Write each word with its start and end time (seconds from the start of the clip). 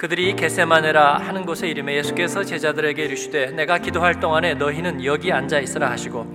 그들이 0.00 0.34
게세마네라 0.34 1.18
하는 1.18 1.44
곳에 1.44 1.68
이름에 1.68 1.94
예수께서 1.96 2.42
제자들에게 2.42 3.04
이르시되 3.04 3.50
내가 3.50 3.76
기도할 3.76 4.18
동안에 4.18 4.54
너희는 4.54 5.04
여기 5.04 5.30
앉아 5.30 5.60
있으라 5.60 5.90
하시고 5.90 6.26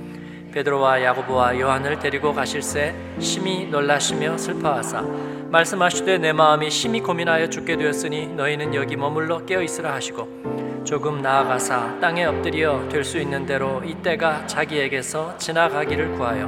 베드로와 0.53 1.01
야고보와 1.01 1.59
요한을 1.59 1.97
데리고 1.97 2.31
가실새 2.31 2.93
심히 3.17 3.65
놀라시며 3.65 4.37
슬퍼하사 4.37 5.01
말씀하시되 5.49 6.19
내 6.19 6.31
마음이 6.31 6.69
심히 6.69 7.01
고민하여 7.01 7.49
죽게 7.49 7.77
되었으니 7.77 8.27
너희는 8.27 8.75
여기 8.75 8.95
머물러 8.97 9.43
깨어 9.45 9.63
있으라 9.63 9.95
하시고 9.95 10.83
조금 10.85 11.23
나아가사 11.23 11.97
땅에 11.99 12.23
엎드려 12.25 12.87
될 12.89 13.03
수 13.03 13.17
있는 13.17 13.47
대로 13.47 13.81
이때가 13.83 14.45
자기에게서 14.45 15.39
지나가기를 15.39 16.11
구하여 16.11 16.47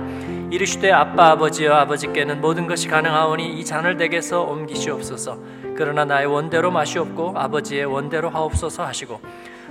이르시되 0.52 0.92
아빠 0.92 1.32
아버지여 1.32 1.74
아버지께는 1.74 2.42
모든 2.42 2.68
것이 2.68 2.88
가능하오니 2.88 3.60
이 3.60 3.66
잔을 3.66 3.98
내게서 3.98 4.44
옮기시옵소서 4.44 5.57
그러나 5.78 6.06
나의 6.06 6.26
원대로 6.26 6.72
마시옵고 6.72 7.34
아버지의 7.36 7.86
원대로 7.86 8.30
하옵소서 8.30 8.84
하시고 8.84 9.22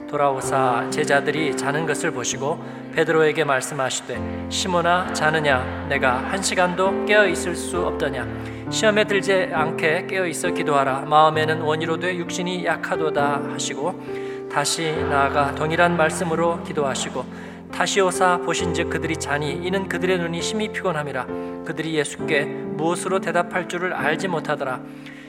돌아오사 0.09 0.89
제자들이 0.91 1.57
자는 1.57 1.85
것을 1.85 2.13
보시고 2.13 2.63
베드로에게 2.95 3.43
말씀하시되 3.43 4.47
시몬아 4.49 5.13
자느냐? 5.13 5.87
내가 5.89 6.19
한 6.19 6.41
시간도 6.41 7.07
깨어 7.07 7.27
있을 7.27 7.57
수 7.57 7.85
없더냐? 7.85 8.25
시험에 8.71 9.05
들지 9.05 9.51
않게 9.53 10.07
깨어 10.07 10.29
있어 10.29 10.51
기도하라. 10.51 11.01
마음에는 11.01 11.63
원이로되 11.63 12.17
육신이 12.17 12.65
약하도다 12.65 13.51
하시고 13.53 14.49
다시 14.51 14.93
나아가 15.11 15.57
동일한 15.57 15.97
말씀으로 15.97 16.63
기도하시고 16.63 17.25
다시 17.73 18.01
오사 18.01 18.39
보신즉 18.39 18.91
그들이 18.91 19.17
자니 19.17 19.53
이는 19.53 19.89
그들의 19.89 20.19
눈이 20.19 20.41
심히 20.41 20.69
피곤함이라. 20.69 21.27
그들이 21.65 21.95
예수께 21.95 22.45
무엇으로 22.45 23.19
대답할 23.19 23.69
줄을 23.69 23.93
알지 23.93 24.29
못하더라 24.29 24.81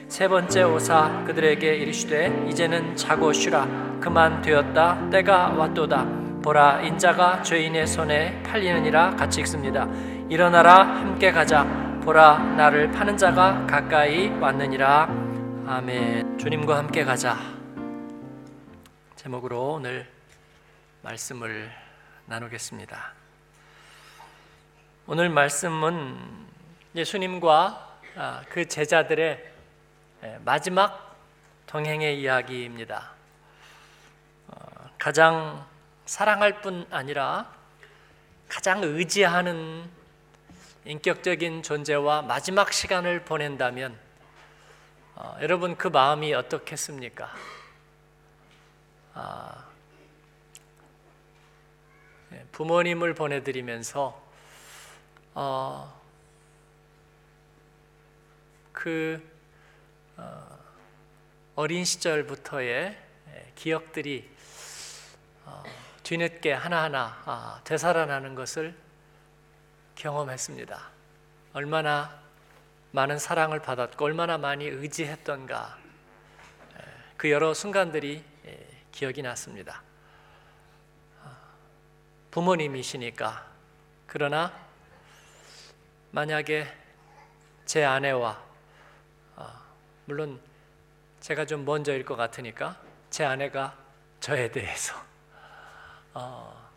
세 0.08 0.26
번째 0.26 0.62
오사 0.62 1.24
그들에게 1.26 1.76
이르시되 1.76 2.46
이제는 2.48 2.96
자고 2.96 3.30
쉬라. 3.30 3.66
그만 4.00 4.40
되었다. 4.40 5.10
때가 5.10 5.50
왔도다. 5.50 6.06
보라 6.42 6.80
인자가 6.80 7.42
죄인의 7.42 7.86
손에 7.86 8.42
팔리느니라 8.42 9.16
같이 9.16 9.40
읽습니다. 9.42 9.86
일어나라 10.30 10.78
함께 10.82 11.30
가자. 11.30 11.64
보라 12.02 12.38
나를 12.38 12.90
파는 12.90 13.18
자가 13.18 13.66
가까이 13.66 14.28
왔느니라. 14.30 15.08
아멘. 15.66 16.38
주님과 16.38 16.78
함께 16.78 17.04
가자. 17.04 17.36
제목으로 19.14 19.74
오늘 19.74 20.06
말씀을 21.02 21.70
나누겠습니다. 22.24 23.12
오늘 25.06 25.28
말씀은 25.28 26.16
예수님과 26.94 27.98
아, 28.16 28.42
그 28.48 28.66
제자들의 28.66 29.24
예, 29.26 29.57
마지막 30.44 31.16
동행의 31.66 32.20
이야기입니다. 32.20 33.12
어, 34.48 34.90
가장 34.98 35.64
사랑할 36.06 36.60
뿐 36.60 36.86
아니라 36.90 37.54
가장 38.48 38.82
의지하는 38.82 39.88
인격적인 40.84 41.62
존재와 41.62 42.22
마지막 42.22 42.72
시간을 42.72 43.24
보낸다면 43.24 43.96
어, 45.14 45.36
여러분 45.40 45.76
그 45.76 45.86
마음이 45.86 46.34
어떻겠습니까? 46.34 47.32
아, 49.14 49.66
예, 52.32 52.44
부모님을 52.52 53.14
보내드리면서 53.14 54.20
어, 55.34 56.00
그 58.72 59.37
어, 60.18 60.58
어린 61.54 61.84
시절부터의 61.84 62.98
기억들이 63.54 64.28
어, 65.44 65.62
뒤늦게 66.02 66.52
하나하나 66.52 67.22
아, 67.24 67.60
되살아나는 67.62 68.34
것을 68.34 68.76
경험했습니다. 69.94 70.90
얼마나 71.52 72.20
많은 72.90 73.18
사랑을 73.18 73.60
받았고 73.60 74.04
얼마나 74.04 74.38
많이 74.38 74.64
의지했던가 74.66 75.78
그 77.16 77.30
여러 77.30 77.54
순간들이 77.54 78.24
기억이 78.90 79.22
났습니다. 79.22 79.82
아, 81.22 81.36
부모님이시니까 82.30 83.46
그러나 84.06 84.52
만약에 86.10 86.66
제 87.66 87.84
아내와 87.84 88.47
물론 90.08 90.40
제가 91.20 91.44
좀 91.44 91.66
먼저일 91.66 92.02
것 92.02 92.16
같으니까 92.16 92.80
제 93.10 93.26
아내가 93.26 93.76
저에 94.20 94.50
대해서 94.50 94.94
어, 96.14 96.70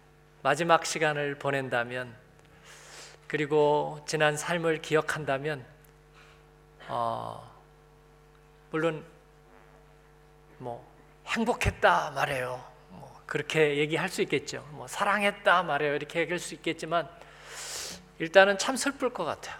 마지막 0.43 0.85
시간을 0.85 1.35
보낸다면 1.35 2.13
그리고 3.27 4.03
지난 4.05 4.35
삶을 4.35 4.81
기억한다면 4.81 5.65
어, 6.89 7.57
물론 8.69 9.05
뭐 10.57 10.85
행복했다 11.27 12.11
말해요. 12.11 12.61
뭐 12.89 13.23
그렇게 13.25 13.77
얘기할 13.77 14.09
수 14.09 14.21
있겠죠. 14.23 14.67
뭐 14.71 14.89
사랑했다 14.89 15.63
말해요. 15.63 15.95
이렇게 15.95 16.19
얘기할 16.19 16.37
수 16.37 16.53
있겠지만 16.53 17.09
일단은 18.19 18.57
참 18.57 18.75
슬플 18.75 19.11
것 19.13 19.23
같아요. 19.23 19.57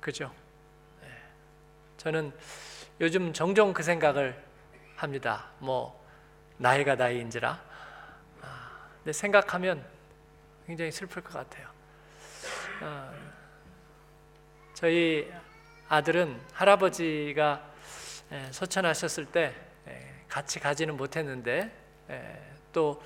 그죠? 0.00 0.32
네. 1.00 1.08
저는 1.96 2.32
요즘 3.00 3.32
종종 3.32 3.72
그 3.72 3.82
생각을 3.82 4.42
합니다. 4.96 5.50
뭐 5.58 6.04
나이가 6.58 6.94
나이인지라. 6.94 7.60
아, 8.42 8.88
근데 8.98 9.12
생각하면 9.12 9.84
굉장히 10.66 10.92
슬플 10.92 11.22
것 11.22 11.32
같아요. 11.32 11.68
어, 12.82 13.12
저희 14.74 15.32
아들은 15.88 16.40
할아버지가 16.52 17.70
소천하셨을 18.50 19.26
때 19.26 19.54
같이 20.28 20.60
가지는 20.60 20.96
못했는데 20.96 21.70
또 22.72 23.02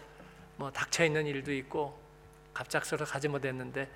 뭐 0.57 0.71
닥쳐 0.71 1.05
있는 1.05 1.27
일도 1.27 1.53
있고 1.53 1.99
갑작스러 2.55 3.05
가지 3.05 3.29
못했는데 3.29 3.91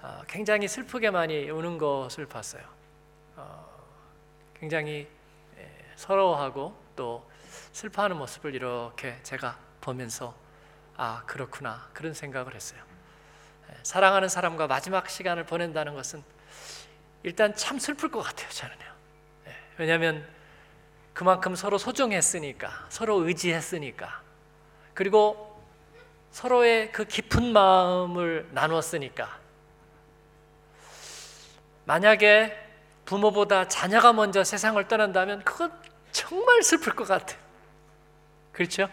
어, 0.00 0.22
굉장히 0.28 0.68
슬프게 0.68 1.10
많이 1.10 1.50
우는 1.50 1.78
것을 1.78 2.26
봤어요. 2.26 2.62
어, 3.36 3.81
굉장히 4.62 5.08
예, 5.58 5.70
서러워하고 5.96 6.72
또 6.94 7.28
슬퍼하는 7.72 8.16
모습을 8.16 8.54
이렇게 8.54 9.18
제가 9.24 9.58
보면서 9.80 10.36
아 10.96 11.24
그렇구나 11.26 11.90
그런 11.92 12.14
생각을 12.14 12.54
했어요. 12.54 12.80
예, 13.68 13.74
사랑하는 13.82 14.28
사람과 14.28 14.68
마지막 14.68 15.10
시간을 15.10 15.46
보낸다는 15.46 15.94
것은 15.94 16.22
일단 17.24 17.56
참 17.56 17.80
슬플 17.80 18.12
것 18.12 18.20
같아요 18.20 18.48
저는요. 18.50 18.84
예, 19.48 19.56
왜냐하면 19.78 20.24
그만큼 21.12 21.56
서로 21.56 21.76
소중했으니까 21.76 22.86
서로 22.88 23.26
의지했으니까 23.26 24.22
그리고 24.94 25.60
서로의 26.30 26.92
그 26.92 27.04
깊은 27.04 27.52
마음을 27.52 28.48
나누었으니까 28.52 29.40
만약에 31.84 32.71
부모보다 33.04 33.68
자녀가 33.68 34.12
먼저 34.12 34.44
세상을 34.44 34.86
떠난다면 34.88 35.44
그건 35.44 35.72
정말 36.12 36.62
슬플 36.62 36.94
것 36.94 37.06
같아요. 37.08 37.38
그렇죠? 38.52 38.88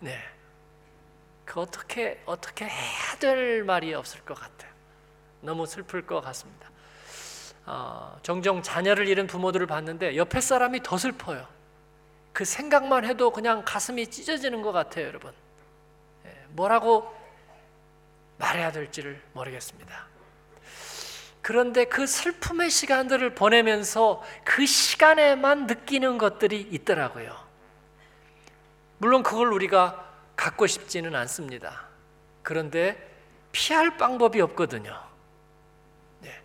네. 0.00 0.18
그 1.44 1.60
어떻게 1.60 2.22
어떻게 2.26 2.64
해야 2.66 3.16
될 3.18 3.64
말이 3.64 3.92
없을 3.94 4.20
것 4.20 4.34
같아요. 4.34 4.70
너무 5.40 5.66
슬플 5.66 6.06
것 6.06 6.20
같습니다. 6.20 6.70
어, 7.66 8.18
종종 8.22 8.62
자녀를 8.62 9.08
잃은 9.08 9.26
부모들을 9.26 9.66
봤는데 9.66 10.16
옆에 10.16 10.40
사람이 10.40 10.82
더 10.82 10.96
슬퍼요. 10.96 11.46
그 12.32 12.44
생각만 12.44 13.04
해도 13.04 13.30
그냥 13.30 13.64
가슴이 13.64 14.06
찢어지는 14.08 14.62
것 14.62 14.72
같아요, 14.72 15.06
여러분. 15.06 15.32
네, 16.24 16.44
뭐라고 16.50 17.12
말해야 18.38 18.72
될지를 18.72 19.20
모르겠습니다. 19.32 20.06
그런데 21.50 21.84
그 21.84 22.06
슬픔의 22.06 22.70
시간들을 22.70 23.34
보내면서 23.34 24.22
그 24.44 24.66
시간에만 24.66 25.66
느끼는 25.66 26.16
것들이 26.16 26.60
있더라고요. 26.70 27.36
물론 28.98 29.24
그걸 29.24 29.52
우리가 29.52 30.00
갖고 30.36 30.68
싶지는 30.68 31.16
않습니다. 31.16 31.88
그런데 32.44 32.96
피할 33.50 33.96
방법이 33.96 34.40
없거든요. 34.42 34.96
네. 36.20 36.40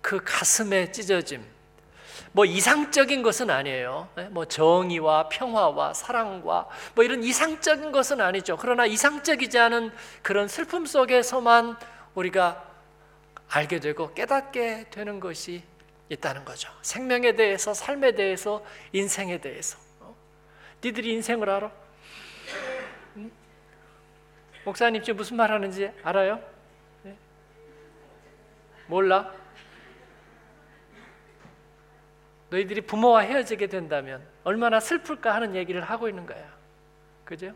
그 0.00 0.22
가슴에 0.24 0.90
찢어짐. 0.90 1.44
뭐 2.32 2.46
이상적인 2.46 3.22
것은 3.22 3.50
아니에요. 3.50 4.08
네? 4.16 4.28
뭐 4.30 4.46
정의와 4.46 5.28
평화와 5.28 5.92
사랑과 5.92 6.66
뭐 6.94 7.04
이런 7.04 7.22
이상적인 7.22 7.92
것은 7.92 8.22
아니죠. 8.22 8.56
그러나 8.56 8.86
이상적이지 8.86 9.58
않은 9.58 9.92
그런 10.22 10.48
슬픔 10.48 10.86
속에서만 10.86 11.76
우리가 12.14 12.63
알게 13.48 13.80
되고 13.80 14.12
깨닫게 14.14 14.90
되는 14.90 15.20
것이 15.20 15.62
있다는 16.08 16.44
거죠. 16.44 16.70
생명에 16.82 17.32
대해서, 17.34 17.72
삶에 17.72 18.12
대해서, 18.12 18.64
인생에 18.92 19.38
대해서. 19.40 19.78
어? 20.00 20.14
니들이 20.84 21.12
인생을 21.14 21.48
알아? 21.48 21.72
응? 23.16 23.30
목사님 24.64 25.02
지금 25.02 25.16
무슨 25.16 25.36
말 25.36 25.50
하는지 25.50 25.90
알아요? 26.02 26.40
네? 27.02 27.16
몰라? 28.86 29.32
너희들이 32.50 32.82
부모와 32.82 33.20
헤어지게 33.20 33.66
된다면 33.68 34.26
얼마나 34.44 34.78
슬플까 34.80 35.34
하는 35.34 35.54
얘기를 35.54 35.80
하고 35.82 36.08
있는 36.08 36.26
거야. 36.26 36.54
그죠? 37.24 37.52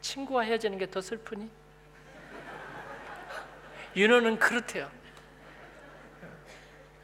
친구와 0.00 0.42
헤어지는 0.42 0.78
게 0.78 0.86
더 0.86 1.00
슬프니? 1.00 1.50
윤호는 3.96 4.38
그렇대요. 4.38 4.90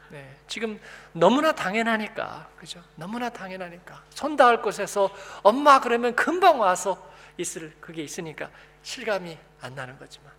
네, 0.09 0.37
지금 0.47 0.79
너무나 1.11 1.51
당연하니까, 1.51 2.47
그죠? 2.55 2.83
너무나 2.95 3.29
당연하니까 3.29 4.03
손 4.11 4.35
닿을 4.35 4.61
곳에서 4.61 5.09
엄마 5.41 5.79
그러면 5.79 6.15
금방 6.15 6.59
와서 6.59 7.11
있을 7.37 7.75
그게 7.81 8.03
있으니까 8.03 8.51
실감이 8.83 9.35
안 9.61 9.73
나는 9.73 9.97
거지만 9.97 10.31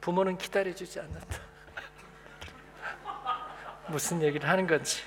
부모는 0.00 0.36
기다려주지 0.36 0.98
않는다. 0.98 1.38
무슨 3.86 4.20
얘기를 4.20 4.48
하는 4.48 4.66
건지. 4.66 5.04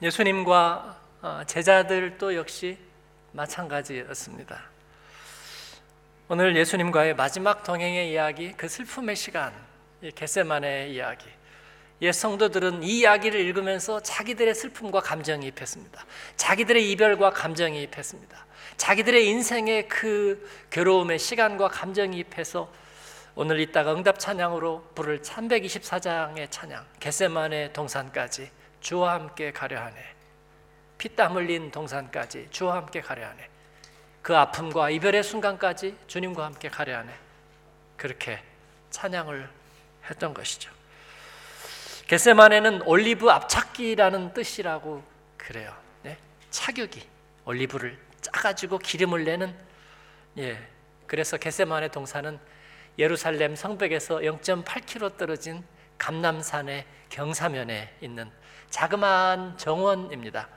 예수님과 0.00 1.00
어, 1.20 1.42
제자들도 1.46 2.34
역시 2.36 2.78
마찬가지였습니다. 3.32 4.73
오늘 6.26 6.56
예수님과의 6.56 7.16
마지막 7.16 7.64
동행의 7.64 8.10
이야기, 8.10 8.52
그 8.52 8.66
슬픔의 8.66 9.14
시간, 9.14 9.52
겟세만의 10.14 10.94
이야기. 10.94 11.26
옛 12.00 12.12
성도들은 12.12 12.82
이 12.82 13.00
이야기를 13.00 13.38
읽으면서 13.38 14.00
자기들의 14.00 14.54
슬픔과 14.54 15.00
감정이입했습니다. 15.00 16.06
자기들의 16.36 16.90
이별과 16.92 17.28
감정이입했습니다. 17.28 18.46
자기들의 18.78 19.26
인생의 19.28 19.88
그 19.88 20.48
괴로움의 20.70 21.18
시간과 21.18 21.68
감정이입해서 21.68 22.72
오늘 23.34 23.60
이따가 23.60 23.92
응답 23.92 24.18
찬양으로 24.18 24.92
부를 24.94 25.20
324장의 25.20 26.50
찬양, 26.50 26.86
겟세만의 27.00 27.74
동산까지 27.74 28.50
주와 28.80 29.12
함께 29.12 29.52
가려 29.52 29.78
하네. 29.78 29.94
피땀 30.96 31.34
흘린 31.34 31.70
동산까지 31.70 32.48
주와 32.50 32.76
함께 32.76 33.02
가려 33.02 33.26
하네. 33.26 33.53
그 34.24 34.34
아픔과 34.34 34.88
이별의 34.88 35.22
순간까지 35.22 35.98
주님과 36.06 36.46
함께 36.46 36.70
가려 36.70 36.96
하네. 36.96 37.14
그렇게 37.98 38.42
찬양을 38.88 39.50
했던 40.08 40.32
것이죠. 40.32 40.72
겟세만에는 42.06 42.82
올리브 42.86 43.30
앞찾기라는 43.30 44.32
뜻이라고 44.32 45.04
그래요. 45.36 45.76
네? 46.02 46.16
차격이 46.50 47.06
올리브를 47.44 47.98
짜가지고 48.22 48.78
기름을 48.78 49.24
내는 49.24 49.54
예. 50.38 50.70
그래서 51.06 51.36
겟세만의 51.36 51.90
동산은 51.90 52.40
예루살렘 52.98 53.54
성벽에서 53.54 54.20
0.8km 54.20 55.18
떨어진 55.18 55.62
감남산의 55.98 56.86
경사면에 57.10 57.94
있는 58.00 58.30
자그마한 58.70 59.58
정원입니다. 59.58 60.48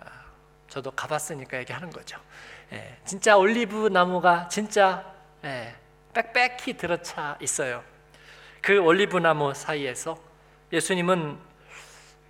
아, 0.00 0.06
저도 0.70 0.90
가봤으니까 0.92 1.58
얘기하는 1.58 1.90
거죠. 1.90 2.18
예, 2.72 2.96
진짜 3.04 3.36
올리브 3.36 3.88
나무가 3.88 4.48
진짜 4.48 5.04
예, 5.44 5.74
빽빽히 6.14 6.76
들어차 6.76 7.36
있어요. 7.40 7.82
그 8.60 8.78
올리브 8.78 9.18
나무 9.18 9.54
사이에서 9.54 10.18
예수님은 10.72 11.38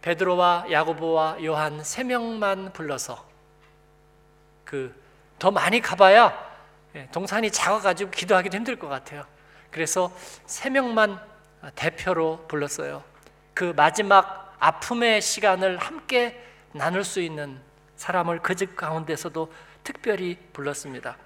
베드로와 0.03 0.67
야고보와 0.71 1.45
요한 1.45 1.83
세 1.85 2.03
명만 2.05 2.73
불러서 2.73 3.25
그 4.65 5.03
더 5.43 5.51
많이 5.51 5.81
가봐야 5.81 6.33
예, 6.95 7.09
동산이 7.11 7.51
작아가지고 7.51 8.13
기도하기도 8.13 8.57
힘들 8.59 8.79
것 8.79 8.87
같아요. 8.87 9.25
그래서 9.73 10.13
세 10.47 10.71
명만 10.71 11.19
대표로 11.75 12.45
불렀어요. 12.47 13.03
그 13.53 13.73
마지막 13.75 14.55
아픔의 14.61 15.21
시간을 15.21 15.79
함께 15.79 16.41
나눌 16.71 17.03
수 17.03 17.21
있는 17.21 17.61
사람을 17.97 18.39
그 18.39 18.55
집 18.55 18.77
가운데서도 18.77 19.53
특별히 19.85 20.37
불렀습니다. 20.53 21.17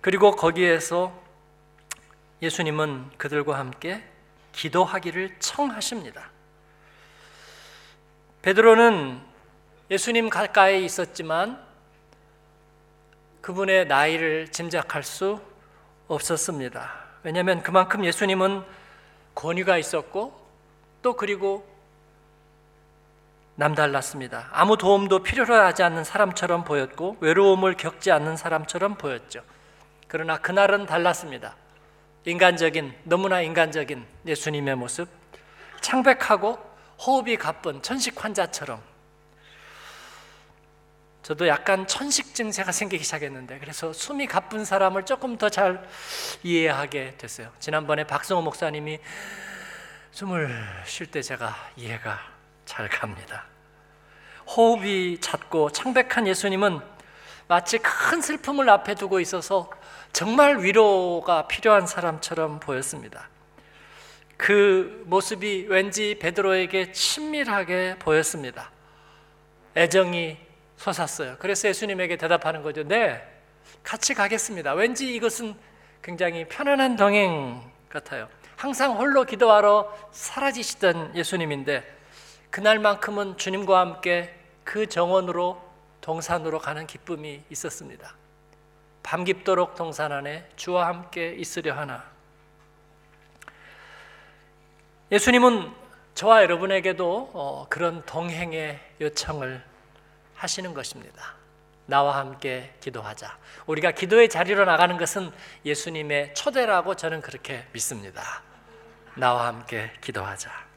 그리고 0.00 0.32
거기에서 0.32 1.12
예수님은 2.40 3.10
그들과 3.18 3.58
함께 3.58 4.02
기도하기를 4.52 5.38
청하십니다. 5.38 6.30
베드로는 8.42 9.20
예수님 9.90 10.28
가까이에 10.28 10.80
있었지만 10.80 11.64
그분의 13.40 13.86
나이를 13.86 14.48
짐작할 14.48 15.02
수 15.02 15.40
없었습니다. 16.08 16.92
왜냐하면 17.22 17.62
그만큼 17.62 18.04
예수님은 18.04 18.64
권위가 19.34 19.78
있었고 19.78 20.40
또 21.02 21.14
그리고 21.14 21.71
남달랐습니다. 23.54 24.48
아무 24.52 24.76
도움도 24.76 25.22
필요로 25.22 25.54
하지 25.54 25.82
않는 25.82 26.04
사람처럼 26.04 26.64
보였고 26.64 27.18
외로움을 27.20 27.76
겪지 27.76 28.10
않는 28.10 28.36
사람처럼 28.36 28.96
보였죠. 28.96 29.42
그러나 30.08 30.38
그날은 30.38 30.86
달랐습니다. 30.86 31.56
인간적인 32.24 32.94
너무나 33.04 33.40
인간적인 33.40 34.06
예수님의 34.26 34.76
모습 34.76 35.08
창백하고 35.80 36.58
호흡이 37.04 37.36
가쁜 37.36 37.82
천식 37.82 38.22
환자처럼 38.24 38.80
저도 41.22 41.46
약간 41.46 41.86
천식 41.86 42.34
증세가 42.34 42.72
생기기 42.72 43.04
시작했는데 43.04 43.58
그래서 43.58 43.92
숨이 43.92 44.26
가쁜 44.26 44.64
사람을 44.64 45.04
조금 45.04 45.38
더 45.38 45.48
잘 45.48 45.86
이해하게 46.42 47.14
됐어요. 47.18 47.52
지난번에 47.60 48.04
박성호 48.04 48.42
목사님이 48.42 48.98
숨을 50.10 50.64
쉴 50.84 51.06
때 51.10 51.22
제가 51.22 51.54
이해가 51.76 52.31
잘 52.64 52.88
갑니다. 52.88 53.44
호흡이 54.46 55.20
잦고 55.20 55.70
창백한 55.70 56.26
예수님은 56.26 56.80
마치 57.48 57.78
큰 57.78 58.20
슬픔을 58.20 58.68
앞에 58.70 58.94
두고 58.94 59.20
있어서 59.20 59.70
정말 60.12 60.62
위로가 60.62 61.48
필요한 61.48 61.86
사람처럼 61.86 62.60
보였습니다. 62.60 63.28
그 64.36 65.04
모습이 65.06 65.66
왠지 65.68 66.18
베드로에게 66.18 66.92
친밀하게 66.92 67.96
보였습니다. 67.98 68.70
애정이 69.76 70.36
솟았어요. 70.76 71.36
그래서 71.38 71.68
예수님에게 71.68 72.16
대답하는 72.16 72.62
거죠. 72.62 72.82
네, 72.82 73.22
같이 73.82 74.14
가겠습니다. 74.14 74.74
왠지 74.74 75.14
이것은 75.14 75.54
굉장히 76.02 76.44
편안한 76.48 76.96
동행 76.96 77.62
같아요. 77.88 78.28
항상 78.56 78.96
홀로 78.96 79.24
기도하러 79.24 79.92
사라지시던 80.10 81.16
예수님인데 81.16 82.01
그날만큼은 82.52 83.38
주님과 83.38 83.80
함께 83.80 84.38
그 84.62 84.86
정원으로 84.86 85.60
동산으로 86.02 86.58
가는 86.58 86.86
기쁨이 86.86 87.42
있었습니다. 87.48 88.14
밤 89.02 89.24
깊도록 89.24 89.74
동산 89.74 90.12
안에 90.12 90.46
주와 90.54 90.86
함께 90.86 91.34
있으려 91.34 91.74
하나. 91.74 92.04
예수님은 95.10 95.72
저와 96.14 96.42
여러분에게도 96.42 97.30
어, 97.32 97.66
그런 97.70 98.04
동행의 98.04 98.78
요청을 99.00 99.64
하시는 100.34 100.74
것입니다. 100.74 101.34
나와 101.86 102.18
함께 102.18 102.74
기도하자. 102.80 103.38
우리가 103.66 103.92
기도의 103.92 104.28
자리로 104.28 104.66
나가는 104.66 104.98
것은 104.98 105.32
예수님의 105.64 106.34
초대라고 106.34 106.96
저는 106.96 107.22
그렇게 107.22 107.66
믿습니다. 107.72 108.42
나와 109.16 109.46
함께 109.46 109.90
기도하자. 110.02 110.71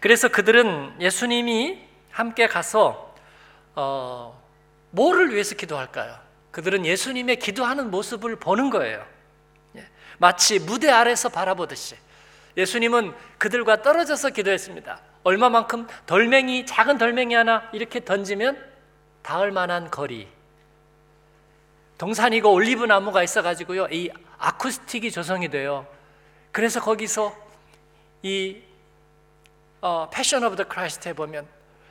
그래서 0.00 0.28
그들은 0.28 0.96
예수님이 1.00 1.78
함께 2.10 2.46
가서 2.46 3.14
어, 3.74 4.42
뭐를 4.90 5.32
위해서 5.32 5.54
기도할까요? 5.54 6.18
그들은 6.50 6.86
예수님의 6.86 7.38
기도하는 7.38 7.90
모습을 7.90 8.36
보는 8.36 8.70
거예요. 8.70 9.04
예, 9.76 9.86
마치 10.18 10.58
무대 10.58 10.90
아래서 10.90 11.28
바라보듯이 11.28 11.96
예수님은 12.56 13.14
그들과 13.38 13.82
떨어져서 13.82 14.30
기도했습니다. 14.30 15.00
얼마만큼 15.24 15.86
덜맹이 16.06 16.64
작은 16.66 16.98
덜맹이 16.98 17.34
하나 17.34 17.68
이렇게 17.72 18.04
던지면 18.04 18.64
닿을 19.22 19.50
만한 19.50 19.90
거리. 19.90 20.28
동산이고 21.98 22.52
올리브 22.52 22.84
나무가 22.84 23.22
있어 23.22 23.40
가지고요 23.42 23.88
이 23.90 24.10
acoustic이 24.38 25.10
조성이 25.10 25.48
돼요. 25.48 25.86
그래서 26.52 26.80
거기서 26.80 27.36
이 28.22 28.62
어, 29.86 30.10
Passion 30.10 30.42
of 30.42 30.56
the 30.56 30.64
Christ에 30.64 31.12
보면 31.12 31.46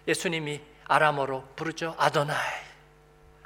예수님이 0.06 0.60
아람어로 0.86 1.46
부르죠. 1.56 1.96
아도나이. 1.98 2.38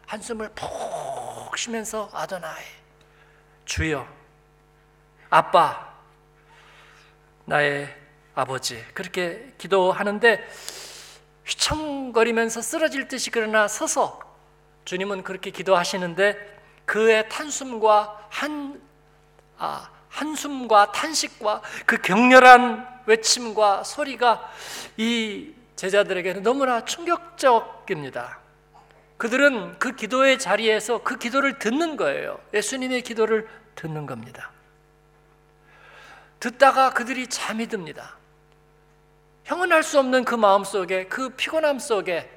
한숨을 0.07 0.49
푹 0.55 1.55
쉬면서 1.55 2.09
아도나이. 2.11 2.63
주여 3.65 4.07
아빠 5.29 5.93
나의 7.45 7.95
아버지. 8.33 8.83
그렇게 8.95 9.53
기도하는데 9.59 10.49
휘청거리면서 11.45 12.63
쓰러질 12.63 13.07
듯이 13.07 13.29
그러나 13.29 13.67
서서 13.67 14.19
주님은 14.83 15.21
그렇게 15.21 15.51
기도하시는데 15.51 16.59
그의 16.85 17.29
탄숨과 17.29 18.29
한 18.29 18.81
아, 19.59 19.91
한숨과 20.09 20.91
탄식과 20.91 21.61
그 21.85 22.01
격렬한 22.01 22.98
외침과 23.09 23.83
소리가 23.83 24.51
이 24.97 25.53
제자들에게는 25.75 26.43
너무나 26.43 26.85
충격적입니다. 26.85 28.39
그들은 29.17 29.79
그 29.79 29.95
기도의 29.95 30.39
자리에서 30.39 31.03
그 31.03 31.17
기도를 31.17 31.59
듣는 31.59 31.97
거예요. 31.97 32.39
예수님의 32.53 33.01
기도를 33.01 33.49
듣는 33.75 34.05
겁니다. 34.05 34.51
듣다가 36.39 36.93
그들이 36.93 37.27
잠이 37.27 37.67
듭니다. 37.67 38.15
형언할 39.43 39.83
수 39.83 39.99
없는 39.99 40.23
그 40.23 40.35
마음 40.35 40.63
속에 40.63 41.07
그 41.07 41.29
피곤함 41.29 41.79
속에 41.79 42.29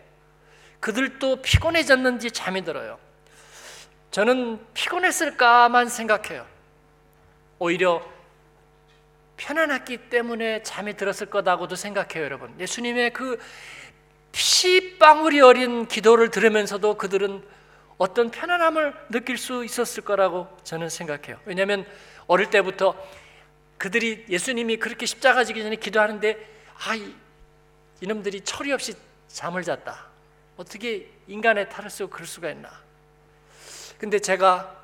그들도 0.81 1.43
피곤해졌는지 1.43 2.31
잠이 2.31 2.65
들어요. 2.65 2.99
저는 4.11 4.59
피곤했을까만 4.75 5.89
생각해요. 5.89 6.47
오히려 7.59 8.03
편안했기 9.37 10.09
때문에 10.11 10.63
잠이 10.63 10.97
들었을 10.97 11.27
거다고도 11.27 11.77
생각해요, 11.77 12.25
여러분. 12.25 12.55
예수님의 12.61 13.13
그 13.13 13.39
피방울이 14.33 15.41
어린 15.41 15.87
기도를 15.87 16.31
들으면서도 16.31 16.97
그들은 16.97 17.45
어떤 17.99 18.31
편안함을 18.31 18.95
느낄 19.11 19.37
수 19.39 19.65
있었을 19.65 20.05
거라고 20.05 20.49
저는 20.65 20.89
생각해요. 20.89 21.39
왜냐하면 21.45 21.87
어릴 22.27 22.51
때부터 22.51 22.97
그들이 23.79 24.27
예수님이 24.29 24.79
그렇게 24.79 25.07
십자가 25.07 25.45
지기 25.45 25.63
전에 25.63 25.77
기도하는데 25.77 26.37
아 26.75 26.99
이놈들이 28.01 28.41
철이 28.43 28.73
없이 28.73 28.95
잠을 29.29 29.63
잤다. 29.63 30.07
어떻게 30.57 31.09
인간의 31.27 31.69
탈을 31.69 31.91
쓰고 31.91 32.11
그럴 32.11 32.27
수가 32.27 32.51
있나? 32.51 32.71
근데 33.99 34.19
제가 34.19 34.77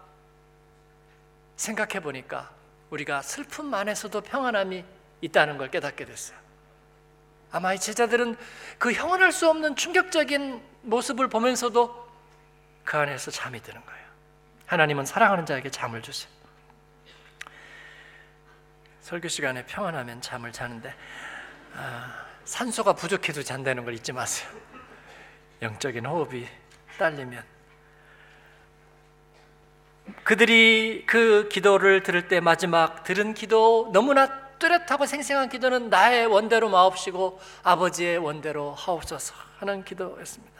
생각해 1.57 2.00
보니까 2.00 2.50
우리가 2.90 3.23
슬픔 3.23 3.73
안에서도 3.73 4.21
평안함이 4.21 4.85
있다는 5.21 5.59
걸 5.59 5.71
깨닫게 5.71 6.04
됐어요. 6.04 6.38
아마 7.50 7.73
이 7.73 7.78
제자들은 7.78 8.37
그 8.78 8.92
형언할 8.92 9.33
수 9.33 9.49
없는 9.49 9.76
충격적인 9.76 10.62
모습을 10.83 11.28
보면서도 11.28 12.09
그 12.85 12.97
안에서 12.97 13.30
잠이 13.30 13.61
드는 13.62 13.85
거예요. 13.85 13.99
하나님은 14.66 15.07
사랑하는 15.07 15.47
자에게 15.47 15.71
잠을 15.71 16.02
주세요. 16.02 16.30
설교 19.00 19.28
시간에 19.28 19.64
평안하면 19.64 20.21
잠을 20.21 20.52
자는데 20.52 20.95
아, 21.75 22.26
산소가 22.45 22.95
부족해도 22.95 23.42
잔다는 23.42 23.85
걸 23.85 23.95
잊지 23.95 24.12
마세요. 24.12 24.50
영적인 25.62 26.04
호흡이 26.04 26.47
딸리면 26.99 27.42
그들이 30.25 31.05
그 31.07 31.49
기도를 31.50 32.03
들을 32.03 32.29
때 32.29 32.41
마지막 32.41 33.05
들은 33.05 33.35
기도 33.35 33.91
너무나 33.93 34.49
뚜렷하고 34.59 35.07
생생한 35.07 35.49
기도는 35.49 35.88
나의 35.88 36.27
원대로 36.27 36.69
마옵시고 36.69 37.41
아버지의 37.62 38.19
원대로 38.19 38.75
하옵소서 38.75 39.35
하는 39.59 39.85
기도였습니다. 39.85 40.59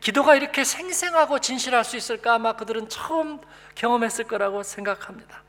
기도가 0.00 0.34
이렇게 0.34 0.64
생생하고 0.64 1.38
진실할 1.38 1.84
수 1.84 1.96
있을까 1.96 2.34
아마 2.34 2.54
그들은 2.54 2.88
처음 2.88 3.40
경험했을 3.74 4.24
거라고 4.24 4.62
생각합니다. 4.62 5.42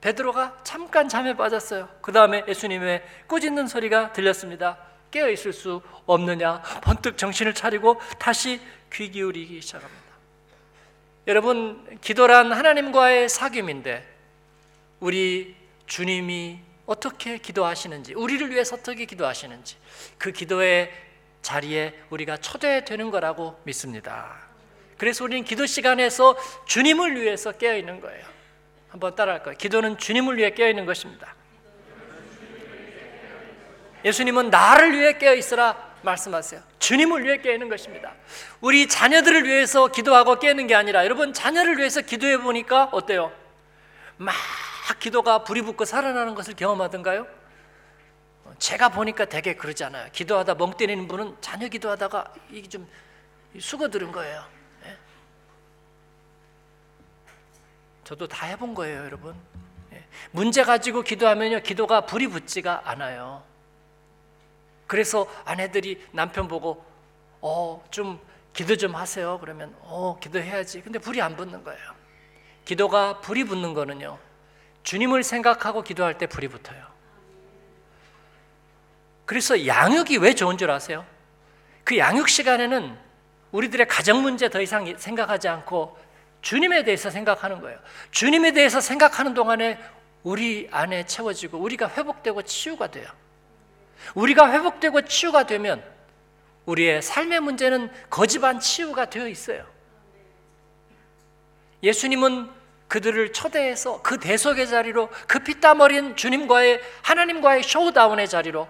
베드로가 0.00 0.58
잠깐 0.62 1.08
잠에 1.08 1.36
빠졌어요. 1.36 1.88
그 2.02 2.12
다음에 2.12 2.44
예수님의 2.46 3.02
꾸짖는 3.26 3.66
소리가 3.66 4.12
들렸습니다. 4.12 4.78
깨어 5.10 5.30
있을 5.30 5.52
수 5.52 5.80
없느냐? 6.06 6.60
번뜩 6.82 7.16
정신을 7.16 7.54
차리고 7.54 7.98
다시 8.18 8.60
귀 8.92 9.10
기울이기 9.10 9.60
시작합니다. 9.62 10.07
여러분, 11.28 11.86
기도란 12.00 12.52
하나님과의 12.52 13.28
사귐인데 13.28 14.02
우리 14.98 15.54
주님이 15.84 16.58
어떻게 16.86 17.36
기도하시는지, 17.36 18.14
우리를 18.14 18.50
위해서 18.50 18.76
어떻게 18.76 19.04
기도하시는지 19.04 19.76
그 20.16 20.32
기도의 20.32 20.90
자리에 21.42 21.94
우리가 22.08 22.38
초대되는 22.38 23.10
거라고 23.10 23.60
믿습니다. 23.64 24.38
그래서 24.96 25.22
우리는 25.22 25.44
기도 25.44 25.66
시간에서 25.66 26.34
주님을 26.64 27.20
위해서 27.20 27.52
깨어 27.52 27.76
있는 27.76 28.00
거예요. 28.00 28.24
한번 28.88 29.14
따라할 29.14 29.42
거예요. 29.42 29.58
기도는 29.58 29.98
주님을 29.98 30.38
위해 30.38 30.52
깨어 30.52 30.70
있는 30.70 30.86
것입니다. 30.86 31.34
예수님은 34.02 34.48
나를 34.48 34.98
위해 34.98 35.18
깨어 35.18 35.34
있으라 35.34 35.87
말씀하세요. 36.02 36.62
주님을 36.78 37.24
위해 37.24 37.38
깨어 37.38 37.52
있는 37.52 37.68
것입니다. 37.68 38.14
우리 38.60 38.88
자녀들을 38.88 39.44
위해서 39.44 39.88
기도하고 39.88 40.38
깨는 40.38 40.66
게 40.66 40.74
아니라 40.74 41.04
여러분 41.04 41.32
자녀를 41.32 41.78
위해서 41.78 42.00
기도해 42.00 42.38
보니까 42.38 42.88
어때요? 42.92 43.32
막 44.16 44.34
기도가 44.98 45.44
불이 45.44 45.62
붙고 45.62 45.84
살아나는 45.84 46.34
것을 46.34 46.54
경험하던가요? 46.54 47.26
제가 48.58 48.88
보니까 48.88 49.24
되게 49.26 49.54
그러잖아요. 49.54 50.10
기도하다 50.12 50.54
멍 50.54 50.76
때리는 50.76 51.06
분은 51.06 51.36
자녀 51.40 51.68
기도하다가 51.68 52.32
이게 52.50 52.68
좀 52.68 52.88
수거 53.60 53.88
들은 53.88 54.10
거예요. 54.10 54.44
예? 54.86 54.96
저도 58.04 58.26
다 58.26 58.46
해본 58.46 58.74
거예요, 58.74 59.04
여러분. 59.04 59.34
예? 59.92 60.04
문제 60.32 60.64
가지고 60.64 61.02
기도하면요, 61.02 61.60
기도가 61.60 62.02
불이 62.02 62.28
붙지가 62.28 62.82
않아요. 62.84 63.42
그래서 64.88 65.28
아내들이 65.44 66.04
남편 66.10 66.48
보고, 66.48 66.84
어, 67.40 67.86
좀 67.92 68.18
기도 68.52 68.76
좀 68.76 68.96
하세요. 68.96 69.38
그러면, 69.40 69.72
어, 69.82 70.18
기도해야지. 70.20 70.82
근데 70.82 70.98
불이 70.98 71.22
안 71.22 71.36
붙는 71.36 71.62
거예요. 71.62 71.80
기도가 72.64 73.20
불이 73.20 73.44
붙는 73.44 73.72
거는요, 73.74 74.18
주님을 74.82 75.22
생각하고 75.22 75.82
기도할 75.82 76.18
때 76.18 76.26
불이 76.26 76.48
붙어요. 76.48 76.84
그래서 79.24 79.66
양육이 79.66 80.16
왜 80.18 80.34
좋은 80.34 80.58
줄 80.58 80.70
아세요? 80.70 81.06
그 81.84 81.96
양육 81.96 82.28
시간에는 82.28 82.96
우리들의 83.52 83.86
가정 83.88 84.22
문제 84.22 84.50
더 84.50 84.60
이상 84.60 84.96
생각하지 84.98 85.48
않고 85.48 85.96
주님에 86.42 86.84
대해서 86.84 87.10
생각하는 87.10 87.60
거예요. 87.60 87.78
주님에 88.10 88.52
대해서 88.52 88.80
생각하는 88.80 89.34
동안에 89.34 89.78
우리 90.22 90.68
안에 90.70 91.06
채워지고 91.06 91.58
우리가 91.58 91.88
회복되고 91.88 92.42
치유가 92.42 92.88
돼요. 92.88 93.08
우리가 94.14 94.52
회복되고 94.52 95.02
치유가 95.02 95.46
되면 95.46 95.82
우리의 96.66 97.02
삶의 97.02 97.40
문제는 97.40 97.90
거짓반 98.10 98.60
치유가 98.60 99.08
되어 99.08 99.28
있어요. 99.28 99.64
예수님은 101.82 102.50
그들을 102.88 103.32
초대해서 103.32 104.02
그 104.02 104.18
대속의 104.18 104.66
자리로 104.66 105.08
그 105.26 105.40
피땀 105.40 105.80
어린 105.80 106.16
주님과의 106.16 106.80
하나님과의 107.02 107.62
쇼다운의 107.62 108.28
자리로 108.28 108.66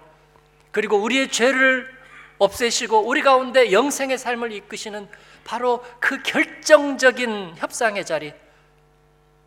그리고 0.70 0.96
우리의 0.98 1.30
죄를 1.30 1.88
없애시고 2.38 3.06
우리 3.06 3.22
가운데 3.22 3.72
영생의 3.72 4.18
삶을 4.18 4.52
이끄시는 4.52 5.08
바로 5.44 5.84
그 5.98 6.22
결정적인 6.22 7.54
협상의 7.56 8.04
자리 8.04 8.32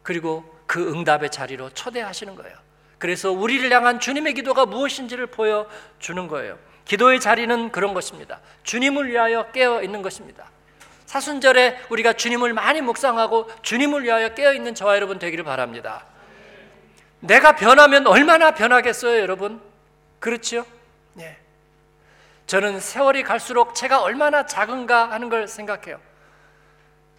그리고 0.04 0.44
그 0.66 0.92
응답의 0.92 1.30
자리로 1.30 1.70
초대하시는 1.72 2.36
거예요. 2.36 2.58
그래서 3.02 3.32
우리를 3.32 3.72
향한 3.74 4.00
주님의 4.00 4.36
기도가 4.36 4.68
무엇인지를 4.68 5.26
보여주는 5.26 6.28
거예요. 6.28 6.60
기도의 6.86 7.20
자리는 7.20 7.72
그런 7.72 7.96
것입니다. 7.96 8.40
주님을 8.62 9.10
위하여 9.10 9.52
깨어 9.52 9.82
있는 9.82 10.04
것입니다. 10.04 10.46
사순절에 11.08 11.80
우리가 11.90 12.14
주님을 12.14 12.54
많이 12.54 12.80
묵상하고 12.80 13.50
주님을 13.64 14.04
위하여 14.04 14.36
깨어 14.36 14.54
있는 14.54 14.76
저와 14.76 14.98
여러분 14.98 15.18
되기를 15.18 15.44
바랍니다. 15.44 16.06
내가 17.22 17.56
변하면 17.56 18.06
얼마나 18.06 18.52
변하겠어요, 18.52 19.20
여러분? 19.20 19.60
그렇지요? 20.20 20.64
예. 21.22 21.38
저는 22.46 22.80
세월이 22.80 23.24
갈수록 23.24 23.74
제가 23.74 24.04
얼마나 24.04 24.46
작은가 24.46 25.10
하는 25.10 25.30
걸 25.30 25.48
생각해요. 25.48 26.00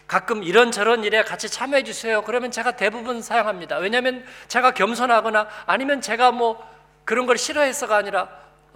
가끔 0.07 0.43
이런저런 0.43 1.03
일에 1.03 1.23
같이 1.23 1.49
참여해 1.49 1.83
주세요. 1.83 2.21
그러면 2.23 2.51
제가 2.51 2.75
대부분 2.75 3.21
사용합니다. 3.21 3.77
왜냐하면 3.77 4.23
제가 4.47 4.71
겸손하거나 4.73 5.47
아니면 5.65 6.01
제가 6.01 6.31
뭐 6.31 6.61
그런 7.05 7.25
걸 7.25 7.37
싫어해서가 7.37 7.95
아니라 7.95 8.29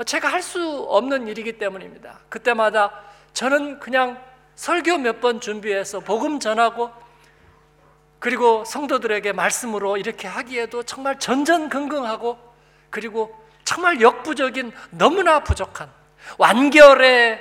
제가 0.05 0.27
할 0.27 0.41
수 0.41 0.86
없는 0.89 1.27
일이기 1.27 1.57
때문입니다. 1.57 2.19
그때마다 2.29 2.91
저는 3.34 3.79
그냥 3.79 4.22
설교 4.55 4.98
몇 5.00 5.22
번 5.22 5.39
준비해서 5.39 6.00
복음 6.00 6.39
전하고 6.39 6.91
그리고 8.19 8.63
성도들에게 8.65 9.31
말씀으로 9.34 9.98
이렇게 9.98 10.27
하기에도 10.27 10.84
정말 10.84 11.19
전전긍긍하고 11.19 12.38
그리고 12.89 13.36
정말 13.63 14.01
역부족인 14.01 14.72
너무나 14.91 15.41
부족한 15.43 15.89
완결의 16.38 17.39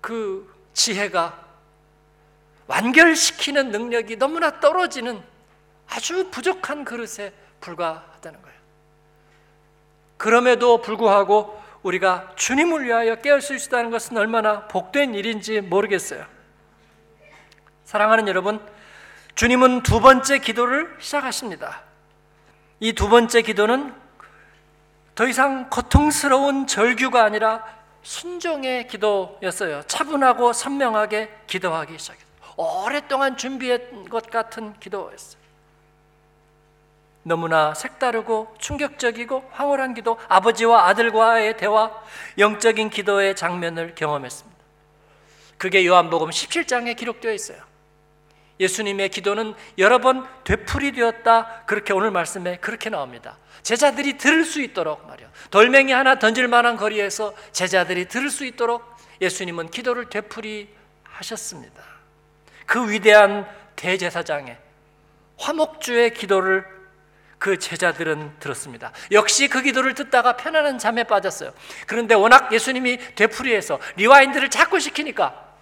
그 0.00 0.51
지혜가 0.74 1.38
완결시키는 2.66 3.70
능력이 3.70 4.16
너무나 4.16 4.60
떨어지는 4.60 5.22
아주 5.88 6.30
부족한 6.30 6.84
그릇에 6.84 7.32
불과하다는 7.60 8.40
거예요. 8.42 8.58
그럼에도 10.16 10.80
불구하고 10.80 11.60
우리가 11.82 12.32
주님을 12.36 12.84
위하여 12.84 13.16
깨울 13.16 13.40
수 13.40 13.54
있다는 13.54 13.90
것은 13.90 14.16
얼마나 14.16 14.68
복된 14.68 15.14
일인지 15.14 15.60
모르겠어요. 15.60 16.24
사랑하는 17.84 18.28
여러분, 18.28 18.64
주님은 19.34 19.82
두 19.82 20.00
번째 20.00 20.38
기도를 20.38 20.96
시작하십니다. 21.00 21.82
이 22.80 22.92
두 22.92 23.08
번째 23.08 23.42
기도는 23.42 23.94
더 25.14 25.26
이상 25.26 25.68
고통스러운 25.70 26.66
절규가 26.66 27.22
아니라 27.22 27.64
순종의 28.02 28.88
기도였어요. 28.88 29.82
차분하고 29.86 30.52
선명하게 30.52 31.30
기도하기 31.46 31.98
시작했어요. 31.98 32.32
오랫동안 32.56 33.36
준비한 33.36 34.08
것 34.08 34.30
같은 34.30 34.78
기도였어요. 34.78 35.40
너무나 37.24 37.72
색다르고 37.74 38.54
충격적이고 38.58 39.50
황홀한 39.52 39.94
기도, 39.94 40.18
아버지와 40.28 40.88
아들과의 40.88 41.56
대화, 41.56 41.92
영적인 42.38 42.90
기도의 42.90 43.36
장면을 43.36 43.94
경험했습니다. 43.94 44.52
그게 45.56 45.86
요한복음 45.86 46.30
17장에 46.30 46.96
기록되어 46.96 47.32
있어요. 47.32 47.58
예수님의 48.58 49.10
기도는 49.10 49.54
여러 49.78 49.98
번 49.98 50.26
되풀이 50.44 50.92
되었다. 50.92 51.62
그렇게 51.66 51.92
오늘 51.92 52.10
말씀에 52.10 52.56
그렇게 52.56 52.90
나옵니다. 52.90 53.36
제자들이 53.62 54.18
들을 54.18 54.44
수 54.44 54.60
있도록 54.60 55.06
말이요. 55.06 55.28
돌멩이 55.50 55.92
하나 55.92 56.18
던질 56.18 56.48
만한 56.48 56.76
거리에서 56.76 57.34
제자들이 57.52 58.08
들을 58.08 58.30
수 58.30 58.44
있도록 58.44 58.84
예수님은 59.20 59.70
기도를 59.70 60.08
되풀이 60.10 60.68
하셨습니다. 61.04 61.82
그 62.66 62.90
위대한 62.90 63.46
대제사장의 63.76 64.58
화목주의 65.38 66.12
기도를 66.14 66.64
그 67.38 67.58
제자들은 67.58 68.38
들었습니다. 68.38 68.92
역시 69.10 69.48
그 69.48 69.62
기도를 69.62 69.94
듣다가 69.94 70.36
편안한 70.36 70.78
잠에 70.78 71.02
빠졌어요. 71.04 71.52
그런데 71.88 72.14
워낙 72.14 72.52
예수님이 72.52 72.98
되풀이해서 73.16 73.80
rewind를 73.96 74.48
자꾸 74.48 74.78
시키니까 74.78 75.52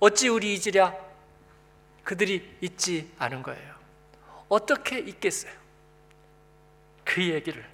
어찌 0.00 0.28
우리 0.28 0.54
잊으랴 0.54 0.94
그들이 2.02 2.56
잊지 2.62 3.12
않은 3.18 3.42
거예요. 3.42 3.74
어떻게 4.48 4.98
잊겠어요? 4.98 5.52
그 7.06 7.22
얘기를. 7.22 7.64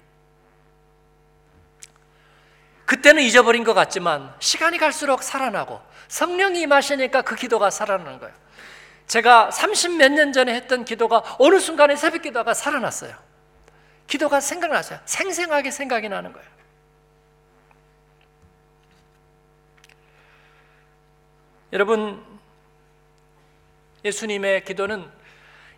그때는 2.85 3.23
잊어버린 3.23 3.63
것 3.65 3.73
같지만 3.73 4.33
시간이 4.39 4.77
갈수록 4.77 5.23
살아나고 5.23 5.81
성령이 6.07 6.61
임하시니까 6.61 7.23
그 7.23 7.35
기도가 7.35 7.69
살아나는 7.69 8.19
거예요. 8.19 8.33
제가 9.07 9.51
30 9.51 9.97
몇 9.97 10.11
년 10.11 10.31
전에 10.31 10.53
했던 10.53 10.85
기도가 10.85 11.23
어느 11.39 11.59
순간에 11.59 11.95
새벽 11.97 12.21
기도가 12.21 12.53
살아났어요. 12.53 13.13
기도가 14.07 14.39
생각나서요. 14.39 14.99
생생하게 15.05 15.71
생각이 15.71 16.07
나는 16.07 16.31
거예요. 16.31 16.47
여러분, 21.73 22.23
예수님의 24.05 24.63
기도는 24.65 25.09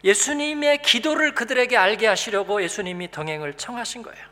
예수님의 0.06 0.84
기도를 0.84 1.34
그들에게 1.34 1.76
알게 1.76 2.06
하시려고 2.06 2.62
예수님이 2.62 3.10
동행을 3.10 3.56
청하신 3.56 4.04
거예요. 4.04 4.24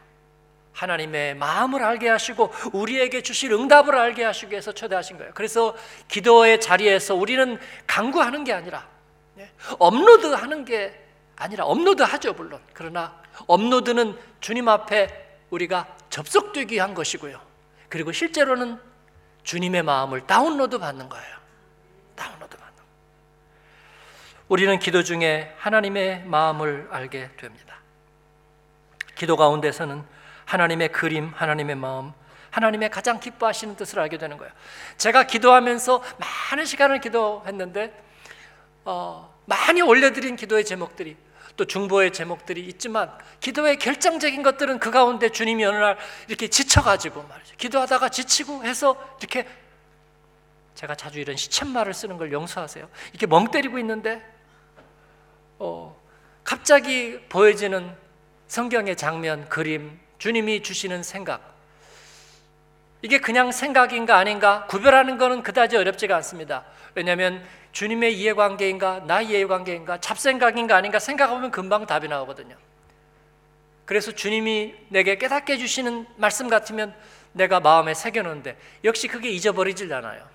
하나님의 0.71 1.35
마음을 1.35 1.83
알게 1.83 2.07
하시고 2.09 2.51
우리에게 2.73 3.21
주실 3.21 3.51
응답을 3.51 3.95
알게 3.95 4.23
하시기 4.23 4.51
위해서 4.51 4.71
초대하신 4.71 5.17
거예요. 5.17 5.33
그래서 5.33 5.75
기도의 6.07 6.61
자리에서 6.61 7.15
우리는 7.15 7.59
간구하는 7.87 8.43
게 8.43 8.53
아니라 8.53 8.87
네, 9.35 9.51
업로드 9.79 10.27
하는 10.27 10.63
게 10.63 10.99
아니라 11.35 11.65
업로드 11.65 12.03
하죠 12.03 12.33
물론 12.33 12.61
그러나 12.73 13.19
업로드는 13.47 14.17
주님 14.39 14.67
앞에 14.67 15.39
우리가 15.49 15.95
접속되기 16.09 16.75
위한 16.75 16.93
것이고요. 16.93 17.39
그리고 17.89 18.11
실제로는 18.11 18.79
주님의 19.43 19.83
마음을 19.83 20.25
다운로드 20.25 20.77
받는 20.77 21.09
거예요. 21.09 21.37
다운로드. 22.15 22.62
우리는 24.53 24.77
기도 24.77 25.01
중에 25.01 25.51
하나님의 25.57 26.25
마음을 26.25 26.87
알게 26.91 27.31
됩니다. 27.37 27.79
기도 29.15 29.35
가운데서는 29.35 30.03
하나님의 30.45 30.91
그림, 30.91 31.31
하나님의 31.33 31.75
마음, 31.75 32.13
하나님의 32.51 32.91
가장 32.91 33.19
기뻐하시는 33.19 33.75
뜻을 33.75 33.97
알게 33.97 34.19
되는 34.19 34.37
거예요. 34.37 34.53
제가 34.97 35.23
기도하면서 35.23 36.03
많은 36.51 36.65
시간을 36.65 37.01
기도했는데 37.01 37.99
어, 38.85 39.35
많이 39.45 39.81
올려드린 39.81 40.35
기도의 40.35 40.65
제목들이 40.65 41.17
또 41.57 41.65
중보의 41.65 42.13
제목들이 42.13 42.63
있지만 42.67 43.11
기도의 43.39 43.79
결정적인 43.79 44.43
것들은 44.43 44.77
그 44.77 44.91
가운데 44.91 45.29
주님이 45.29 45.65
어느 45.65 45.77
날 45.77 45.97
이렇게 46.27 46.47
지쳐가지고 46.47 47.23
말이죠. 47.23 47.55
기도하다가 47.57 48.09
지치고 48.09 48.63
해서 48.65 49.03
이렇게 49.17 49.47
제가 50.75 50.93
자주 50.93 51.19
이런 51.19 51.37
시쳇말을 51.37 51.95
쓰는 51.95 52.19
걸 52.19 52.31
용서하세요. 52.31 52.87
이렇게 53.13 53.25
멍 53.25 53.49
때리고 53.49 53.79
있는데 53.79 54.31
어, 55.63 55.95
갑자기 56.43 57.21
보여지는 57.29 57.95
성경의 58.47 58.97
장면, 58.97 59.47
그림, 59.47 59.97
주님이 60.17 60.61
주시는 60.61 61.03
생각. 61.03 61.53
이게 63.01 63.19
그냥 63.19 63.53
생각인가 63.53 64.17
아닌가 64.17 64.65
구별하는 64.67 65.17
것은 65.17 65.41
그다지 65.41 65.77
어렵지가 65.77 66.17
않습니다. 66.17 66.65
왜냐하면 66.95 67.41
주님의 67.71 68.19
이해관계인가 68.19 69.05
나 69.07 69.21
이해관계인가 69.21 70.01
잡생각인가 70.01 70.75
아닌가 70.75 70.99
생각하면 70.99 71.49
금방 71.49 71.85
답이 71.85 72.09
나오거든요. 72.09 72.57
그래서 73.85 74.11
주님이 74.11 74.75
내게 74.89 75.17
깨닫게 75.17 75.53
해주시는 75.53 76.07
말씀 76.17 76.49
같으면 76.49 76.93
내가 77.31 77.61
마음에 77.61 77.93
새겨놓는데 77.93 78.57
역시 78.83 79.07
그게 79.07 79.29
잊어버리질 79.29 79.93
않아요. 79.93 80.27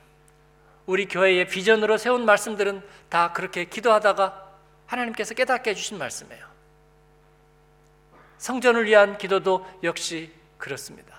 우리 0.87 1.07
교회의 1.07 1.49
비전으로 1.49 1.99
세운 1.99 2.25
말씀들은 2.25 2.83
다 3.11 3.33
그렇게 3.35 3.67
기도하다가 3.67 4.48
하나님께서 4.88 5.35
깨닫게 5.35 5.70
해주신 5.70 5.98
말씀이에요. 5.98 6.44
성전을 8.38 8.87
위한 8.87 9.18
기도도 9.18 9.66
역시 9.83 10.33
그렇습니다. 10.57 11.18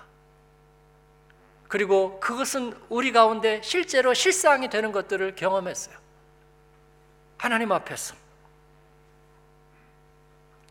그리고 1.68 2.18
그것은 2.18 2.74
우리 2.88 3.12
가운데 3.12 3.60
실제로 3.62 4.12
실상이 4.12 4.68
되는 4.68 4.90
것들을 4.90 5.36
경험했어요. 5.36 5.96
하나님 7.38 7.70
앞에서. 7.72 8.16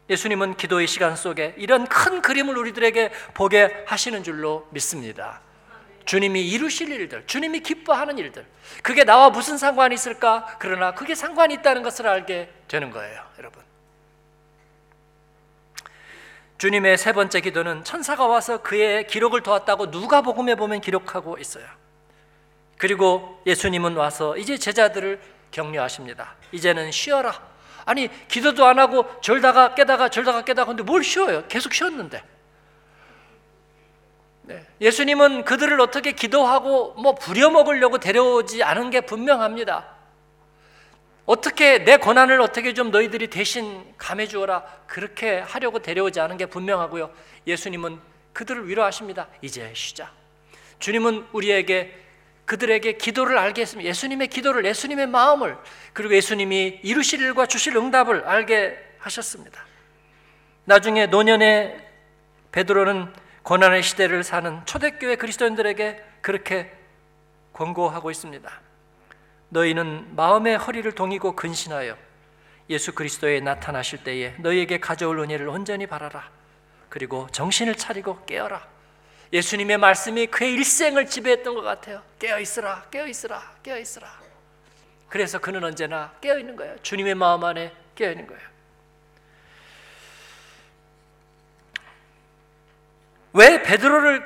예수님은 0.10 0.58
기도의 0.58 0.88
시간 0.88 1.16
속에 1.16 1.54
이런 1.58 1.88
큰 1.88 2.22
그림을 2.22 2.58
우리들에게 2.58 3.12
보게 3.34 3.84
하시는 3.88 4.24
줄로 4.24 4.68
믿습니다. 4.72 5.42
주님이 6.10 6.42
이루실 6.50 6.90
일들, 6.92 7.28
주님이 7.28 7.60
기뻐하는 7.60 8.18
일들, 8.18 8.44
그게 8.82 9.04
나와 9.04 9.30
무슨 9.30 9.60
상관이 9.60 9.94
있을까? 9.94 10.58
그러나 10.58 10.96
그게 10.96 11.14
상관이 11.14 11.54
있다는 11.54 11.84
것을 11.84 12.08
알게 12.08 12.52
되는 12.68 12.90
거예요, 12.90 13.24
여러분. 13.38 13.62
주님의 16.58 16.98
세 16.98 17.14
번째 17.14 17.42
기도는 17.42 17.84
천사가 17.84 18.26
와서 18.26 18.64
그의 18.64 19.06
기록을 19.06 19.44
도왔다고 19.44 19.86
누가복음에 19.86 20.56
보면 20.56 20.82
기록하고 20.82 21.38
있어요. 21.38 21.66
그리고 22.80 23.40
예수님은 23.46 23.96
와서 23.96 24.36
이제 24.36 24.58
제자들을 24.58 25.22
격려하십니다. 25.52 26.34
이제는 26.52 26.92
쉬어라. 26.92 27.40
아니 27.86 28.10
기도도 28.28 28.66
안 28.66 28.80
하고 28.80 29.06
졸다가 29.22 29.76
깨다가 29.76 30.10
졸다가 30.10 30.44
깨다가 30.44 30.70
근데 30.70 30.82
뭘 30.82 31.04
쉬어요? 31.04 31.48
계속 31.48 31.72
쉬었는데. 31.72 32.24
네. 34.50 34.66
예수님은 34.82 35.46
그들을 35.46 35.80
어떻게 35.80 36.12
기도하고 36.12 36.96
뭐 36.96 37.14
부려먹으려고 37.14 38.00
데려오지 38.00 38.64
않은 38.64 38.90
게 38.90 39.02
분명합니다. 39.02 39.88
어떻게 41.28 41.84
내 41.84 41.98
고난을 41.98 42.42
어떻게 42.42 42.74
좀 42.74 42.90
너희들이 42.90 43.28
대신 43.28 43.86
감해 44.00 44.26
주어라 44.26 44.64
그렇게 44.88 45.38
하려고 45.38 45.78
데려오지 45.78 46.20
않은 46.20 46.38
게 46.38 46.48
분명하고요. 46.48 47.12
예수님은 47.46 48.00
그들을 48.34 48.68
위로하십니다. 48.68 49.28
이제 49.44 49.72
쉬자. 49.76 50.12
주님은 50.80 51.28
우리에게 51.32 51.96
그들에게 52.46 52.94
기도를 52.94 53.38
알게 53.38 53.62
했습니다. 53.62 53.88
예수님의 53.88 54.30
기도를 54.30 54.66
예수님의 54.66 55.06
마음을 55.06 55.58
그리고 55.94 56.16
예수님이 56.16 56.80
이루실 56.82 57.22
일과 57.22 57.46
주실 57.46 57.78
응답을 57.78 58.24
알게 58.26 58.76
하셨습니다. 58.98 59.64
나중에 60.66 61.06
노년의 61.06 61.88
베드로는 62.52 63.14
고난의 63.44 63.84
시대를 63.84 64.24
사는 64.24 64.66
초대교회 64.66 65.16
그리스도인들에게 65.16 66.04
그렇게 66.22 66.72
권고하고 67.54 68.12
있습니다. 68.12 68.50
너희는 69.50 70.16
마음의 70.16 70.58
허리를 70.58 70.92
동이고 70.92 71.36
근신하여 71.36 71.98
예수 72.70 72.94
그리스도에 72.94 73.40
나타나실 73.40 74.04
때에 74.04 74.36
너희에게 74.40 74.80
가져올 74.80 75.20
은혜를 75.20 75.48
온전히 75.48 75.88
바라라. 75.88 76.30
그리고 76.90 77.28
정신을 77.32 77.76
차리고 77.76 78.24
깨어라. 78.26 78.68
예수님의 79.34 79.78
말씀이 79.78 80.28
그의 80.28 80.54
일생을 80.54 81.06
지배했던 81.06 81.54
것 81.54 81.62
같아요. 81.62 82.02
깨어 82.18 82.40
있으라, 82.40 82.88
깨어 82.92 83.08
있으라, 83.08 83.56
깨어 83.64 83.78
있으라. 83.78 84.08
그래서 85.08 85.40
그는 85.40 85.64
언제나 85.64 86.14
깨어 86.22 86.38
있는 86.38 86.56
거예요. 86.56 86.76
주님의 86.82 87.16
마음 87.16 87.44
안에 87.44 87.74
깨어 87.96 88.12
있는 88.12 88.28
거예요. 88.28 88.42
왜 93.34 93.62
베드로를 93.62 94.24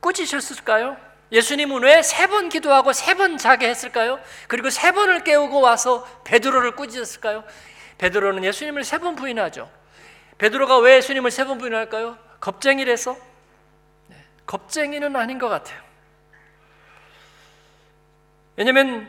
꾸짖으셨을까요? 0.00 0.96
예수님은 1.32 1.82
왜 1.82 2.00
세 2.02 2.26
번 2.26 2.48
기도하고 2.48 2.92
세 2.92 3.14
번 3.14 3.38
자게 3.38 3.68
했을까요? 3.68 4.18
그리고 4.48 4.70
세 4.70 4.90
번을 4.92 5.22
깨우고 5.24 5.60
와서 5.60 6.04
베드로를 6.24 6.72
꾸짖었을까요? 6.76 7.44
베드로는 7.98 8.42
예수님을 8.44 8.82
세 8.84 8.98
번 8.98 9.14
부인하죠. 9.16 9.70
베드로가 10.38 10.78
왜 10.78 10.96
예수님을 10.96 11.30
세 11.30 11.44
번 11.44 11.58
부인할까요? 11.58 12.18
겁쟁이래서? 12.40 13.16
네, 14.08 14.16
겁쟁이는 14.46 15.14
아닌 15.14 15.38
것 15.38 15.48
같아요. 15.48 15.80
왜냐면 18.56 19.08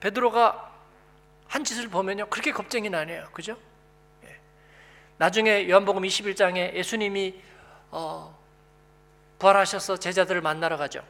베드로가 0.00 0.70
한 1.48 1.64
짓을 1.64 1.88
보면요 1.88 2.26
그렇게 2.26 2.52
겁쟁이는 2.52 2.98
아니에요, 2.98 3.28
그죠? 3.32 3.56
예. 5.12 5.16
나중에 5.18 5.68
요한복음 5.68 6.02
21장에 6.02 6.74
예수님이 6.74 7.34
어, 7.90 8.36
부활하셔서 9.38 9.96
제자들을 9.96 10.40
만나러 10.40 10.76
가죠. 10.76 11.04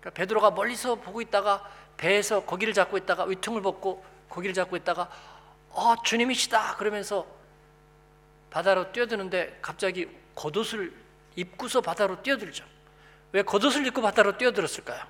그러니까 0.00 0.16
베드로가 0.18 0.50
멀리서 0.52 0.96
보고 0.96 1.20
있다가 1.20 1.68
배에서 1.96 2.40
고기를 2.40 2.72
잡고 2.72 2.96
있다가 2.96 3.24
위퉁을 3.24 3.62
벗고 3.62 4.04
고기를 4.28 4.54
잡고 4.54 4.76
있다가 4.76 5.10
어 5.70 5.94
주님이시다 6.02 6.76
그러면서 6.76 7.26
바다로 8.50 8.92
뛰어드는데 8.92 9.58
갑자기 9.60 10.08
겉옷을 10.34 10.94
입고서 11.36 11.80
바다로 11.80 12.22
뛰어들죠. 12.22 12.64
왜 13.32 13.42
겉옷을 13.42 13.86
입고 13.86 14.00
바다로 14.00 14.38
뛰어들었을까요? 14.38 15.02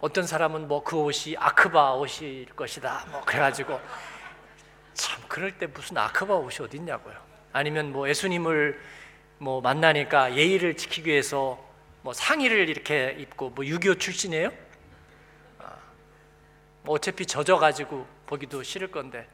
어떤 0.00 0.26
사람은 0.26 0.66
뭐 0.66 0.82
그 0.82 0.96
옷이 0.96 1.36
아크바 1.38 1.94
옷일 1.94 2.46
것이다. 2.56 3.06
뭐 3.10 3.20
그래가지고 3.22 3.80
참 4.94 5.22
그럴 5.28 5.58
때 5.58 5.66
무슨 5.66 5.98
아크바 5.98 6.34
옷이 6.34 6.58
어딨냐고요. 6.60 7.14
아니면 7.52 7.92
뭐 7.92 8.08
예수님을 8.08 8.80
뭐 9.38 9.60
만나니까 9.60 10.36
예의를 10.36 10.76
지키기 10.76 11.10
위해서 11.10 11.62
뭐 12.02 12.12
상의를 12.12 12.68
이렇게 12.68 13.16
입고 13.18 13.50
뭐 13.50 13.64
6.25 13.64 13.98
출신이에요? 13.98 14.50
아, 15.58 15.74
뭐 16.82 16.96
어차피 16.96 17.26
젖어가지고 17.26 18.06
보기도 18.26 18.62
싫을 18.62 18.90
건데 18.90 19.28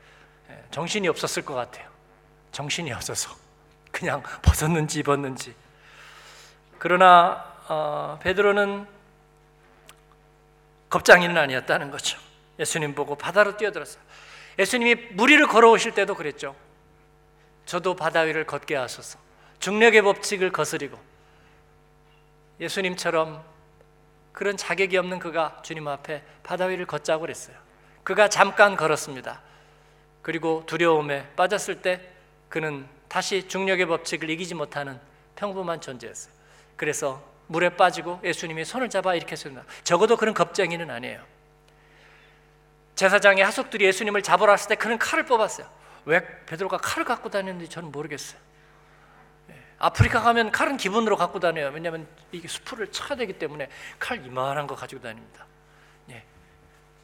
예, 0.50 0.64
정신이 0.70 1.08
없었을 1.08 1.44
것 1.44 1.54
같아요. 1.54 1.88
정신이 2.52 2.92
없어서 2.92 3.34
그냥 3.92 4.22
벗었는지 4.42 5.00
입었는지. 5.00 5.54
그러나 6.78 7.44
어, 7.68 8.18
베드로는 8.22 8.86
겁장이는 10.88 11.36
아니었다는 11.36 11.90
거죠. 11.90 12.18
예수님 12.58 12.94
보고 12.94 13.14
바다로 13.14 13.56
뛰어들었어요. 13.56 14.02
예수님이 14.58 14.94
무리를 15.12 15.46
걸어오실 15.46 15.94
때도 15.94 16.14
그랬죠. 16.14 16.54
저도 17.64 17.94
바다 17.94 18.20
위를 18.20 18.44
걷게 18.44 18.74
하소서. 18.74 19.18
중력의 19.60 20.02
법칙을 20.02 20.50
거스리고 20.52 20.98
예수님처럼 22.60 23.44
그런 24.32 24.56
자격이 24.56 24.96
없는 24.96 25.18
그가 25.18 25.60
주님 25.62 25.88
앞에 25.88 26.22
바다 26.42 26.66
위를 26.66 26.86
걷자고 26.86 27.22
그랬어요. 27.22 27.56
그가 28.04 28.28
잠깐 28.28 28.76
걸었습니다. 28.76 29.42
그리고 30.22 30.62
두려움에 30.66 31.28
빠졌을 31.34 31.82
때 31.82 32.00
그는 32.48 32.86
다시 33.08 33.48
중력의 33.48 33.86
법칙을 33.86 34.30
이기지 34.30 34.54
못하는 34.54 34.98
평범한 35.36 35.80
존재였어요. 35.80 36.32
그래서 36.76 37.22
물에 37.48 37.70
빠지고 37.70 38.20
예수님이 38.22 38.64
손을 38.64 38.90
잡아 38.90 39.14
일으켰습니다. 39.14 39.64
적어도 39.82 40.16
그런 40.16 40.34
겁쟁이는 40.34 40.90
아니에요. 40.90 41.22
제사장의 42.98 43.44
하속들이 43.44 43.84
예수님을 43.84 44.22
잡으러 44.22 44.50
왔을 44.50 44.68
때 44.68 44.74
그는 44.74 44.98
칼을 44.98 45.24
뽑았어요. 45.24 45.70
왜 46.04 46.20
베드로가 46.46 46.78
칼을 46.78 47.04
갖고 47.06 47.30
다녔는지 47.30 47.70
저는 47.70 47.92
모르겠어요. 47.92 48.40
아프리카 49.78 50.20
가면 50.20 50.50
칼은 50.50 50.76
기본으로 50.76 51.16
갖고 51.16 51.38
다녀요. 51.38 51.70
왜냐하면 51.72 52.08
이게 52.32 52.48
수풀을 52.48 52.90
쳐야 52.90 53.16
되기 53.16 53.34
때문에 53.34 53.68
칼 54.00 54.26
이만한 54.26 54.66
거 54.66 54.74
가지고 54.74 55.00
다닙니다. 55.00 55.46
예. 56.10 56.24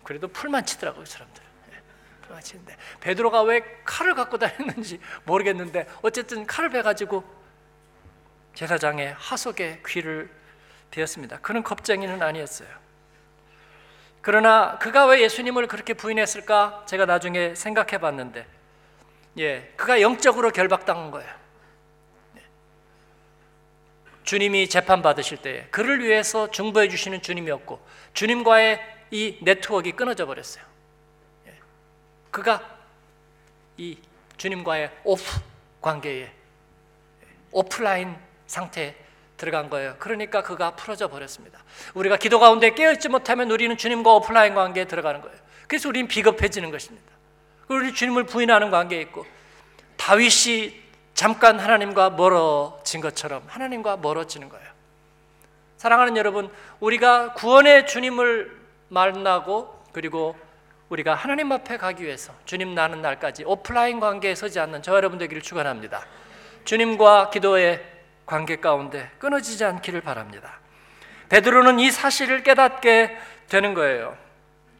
그래도 0.02 0.26
풀만 0.26 0.66
치더라고요, 0.66 1.04
사람들. 1.04 1.40
예. 1.70 1.82
풀만 2.22 2.42
치는데 2.42 2.76
베드로가 2.98 3.42
왜 3.42 3.62
칼을 3.84 4.14
갖고 4.14 4.36
다녔는지 4.36 4.98
모르겠는데 5.22 5.86
어쨌든 6.02 6.44
칼을 6.44 6.70
배 6.70 6.82
가지고 6.82 7.22
제사장의 8.54 9.14
하속에 9.16 9.80
귀를 9.86 10.28
베었습니다. 10.90 11.38
그는 11.38 11.62
겁쟁이는 11.62 12.20
아니었어요. 12.20 12.83
그러나 14.24 14.78
그가 14.78 15.04
왜 15.04 15.20
예수님을 15.20 15.66
그렇게 15.68 15.92
부인했을까? 15.92 16.84
제가 16.86 17.04
나중에 17.04 17.54
생각해 17.54 17.98
봤는데, 17.98 18.46
예, 19.36 19.70
그가 19.76 20.00
영적으로 20.00 20.50
결박당한 20.50 21.10
거예요. 21.10 21.30
주님이 24.22 24.70
재판 24.70 25.02
받으실 25.02 25.36
때 25.36 25.68
그를 25.70 26.02
위해서 26.02 26.50
중보해 26.50 26.88
주시는 26.88 27.20
주님이었고 27.20 27.86
주님과의 28.14 28.80
이 29.10 29.36
네트워크가 29.42 29.94
끊어져 29.94 30.24
버렸어요. 30.24 30.64
예. 31.48 31.54
그가 32.30 32.78
이 33.76 33.98
주님과의 34.38 34.90
오프 35.04 35.22
관계에 35.82 36.32
오프라인 37.52 38.16
상태에 38.46 38.96
들어간 39.44 39.68
거예요. 39.68 39.94
그러니까 39.98 40.42
그가 40.42 40.70
풀어져 40.72 41.08
버렸습니다. 41.08 41.62
우리가 41.92 42.16
기도 42.16 42.40
가운데 42.40 42.70
깨어있지 42.70 43.10
못하면 43.10 43.50
우리는 43.50 43.76
주님과 43.76 44.14
오프라인 44.14 44.54
관계에 44.54 44.86
들어가는 44.86 45.20
거예요. 45.20 45.36
그래서 45.68 45.88
우리는 45.88 46.08
비겁해지는 46.08 46.70
것입니다. 46.70 47.12
우리 47.68 47.92
주님을 47.92 48.24
부인하는 48.24 48.70
관계에 48.70 49.00
있고 49.02 49.26
다윗이 49.96 50.82
잠깐 51.12 51.60
하나님과 51.60 52.10
멀어진 52.10 53.00
것처럼 53.00 53.44
하나님과 53.46 53.98
멀어지는 53.98 54.48
거예요. 54.48 54.66
사랑하는 55.76 56.16
여러분, 56.16 56.50
우리가 56.80 57.34
구원의 57.34 57.86
주님을 57.86 58.56
만나고 58.88 59.84
그리고 59.92 60.36
우리가 60.88 61.14
하나님 61.14 61.52
앞에 61.52 61.76
가기 61.76 62.04
위해서 62.04 62.32
주님 62.44 62.74
나는 62.74 63.02
날까지 63.02 63.44
오프라인 63.44 64.00
관계에 64.00 64.34
서지 64.34 64.58
않는 64.60 64.82
저 64.82 64.94
여러분 64.94 65.18
되기를 65.18 65.42
축원합니다. 65.42 66.06
주님과 66.64 67.30
기도의 67.30 67.93
관계 68.26 68.56
가운데 68.56 69.10
끊어지지 69.18 69.64
않기를 69.64 70.00
바랍니다. 70.00 70.58
베드로는 71.28 71.78
이 71.80 71.90
사실을 71.90 72.42
깨닫게 72.42 73.16
되는 73.48 73.74
거예요. 73.74 74.16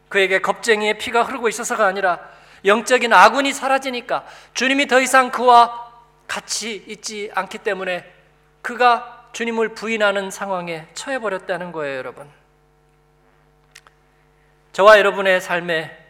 그에게 0.09 0.41
겁쟁이의 0.41 0.99
피가 0.99 1.23
흐르고 1.23 1.49
있어서가 1.49 1.87
아니라 1.87 2.21
영적인 2.65 3.13
아군이 3.13 3.53
사라지니까 3.53 4.25
주님이 4.55 4.87
더 4.87 5.01
이상 5.01 5.31
그와 5.31 5.93
같이 6.27 6.85
있지 6.87 7.31
않기 7.35 7.59
때문에 7.59 8.11
그가 8.63 9.29
주님을 9.33 9.71
부인하는 9.71 10.31
상황에 10.31 10.87
처해 10.95 11.19
버렸다는 11.19 11.73
거예요, 11.73 11.99
여러분. 11.99 12.31
저와 14.73 14.99
여러분의 14.99 15.41
삶에 15.41 16.05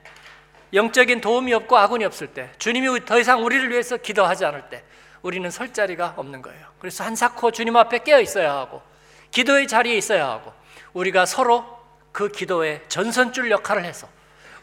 영적인 0.73 1.21
도움이 1.21 1.53
없고 1.55 1.77
아군이 1.77 2.05
없을 2.05 2.29
때, 2.29 2.51
주님이 2.59 3.05
더 3.05 3.19
이상 3.19 3.45
우리를 3.45 3.71
위해서 3.71 3.97
기도하지 3.97 4.45
않을 4.45 4.69
때, 4.69 4.85
우리는 5.25 5.51
설 5.51 5.73
자리가 5.73 6.15
없는 6.19 6.43
거예요. 6.43 6.67
그래서 6.79 7.03
한사코 7.03 7.51
주님 7.51 7.77
앞에 7.77 8.01
깨어 8.01 8.21
있어야 8.21 8.53
하고, 8.53 8.83
기도의 9.31 9.67
자리에 9.67 9.97
있어야 9.97 10.29
하고, 10.29 10.53
우리가 10.93 11.25
서로 11.25 11.65
그 12.13 12.29
기도의 12.29 12.83
전선줄 12.89 13.51
역할을 13.51 13.87
해서 13.87 14.07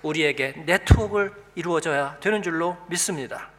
우리에게 0.03 0.53
네트워크를 0.67 1.33
이루어져야 1.55 2.17
되는 2.19 2.43
줄로 2.43 2.77
믿습니다. 2.87 3.49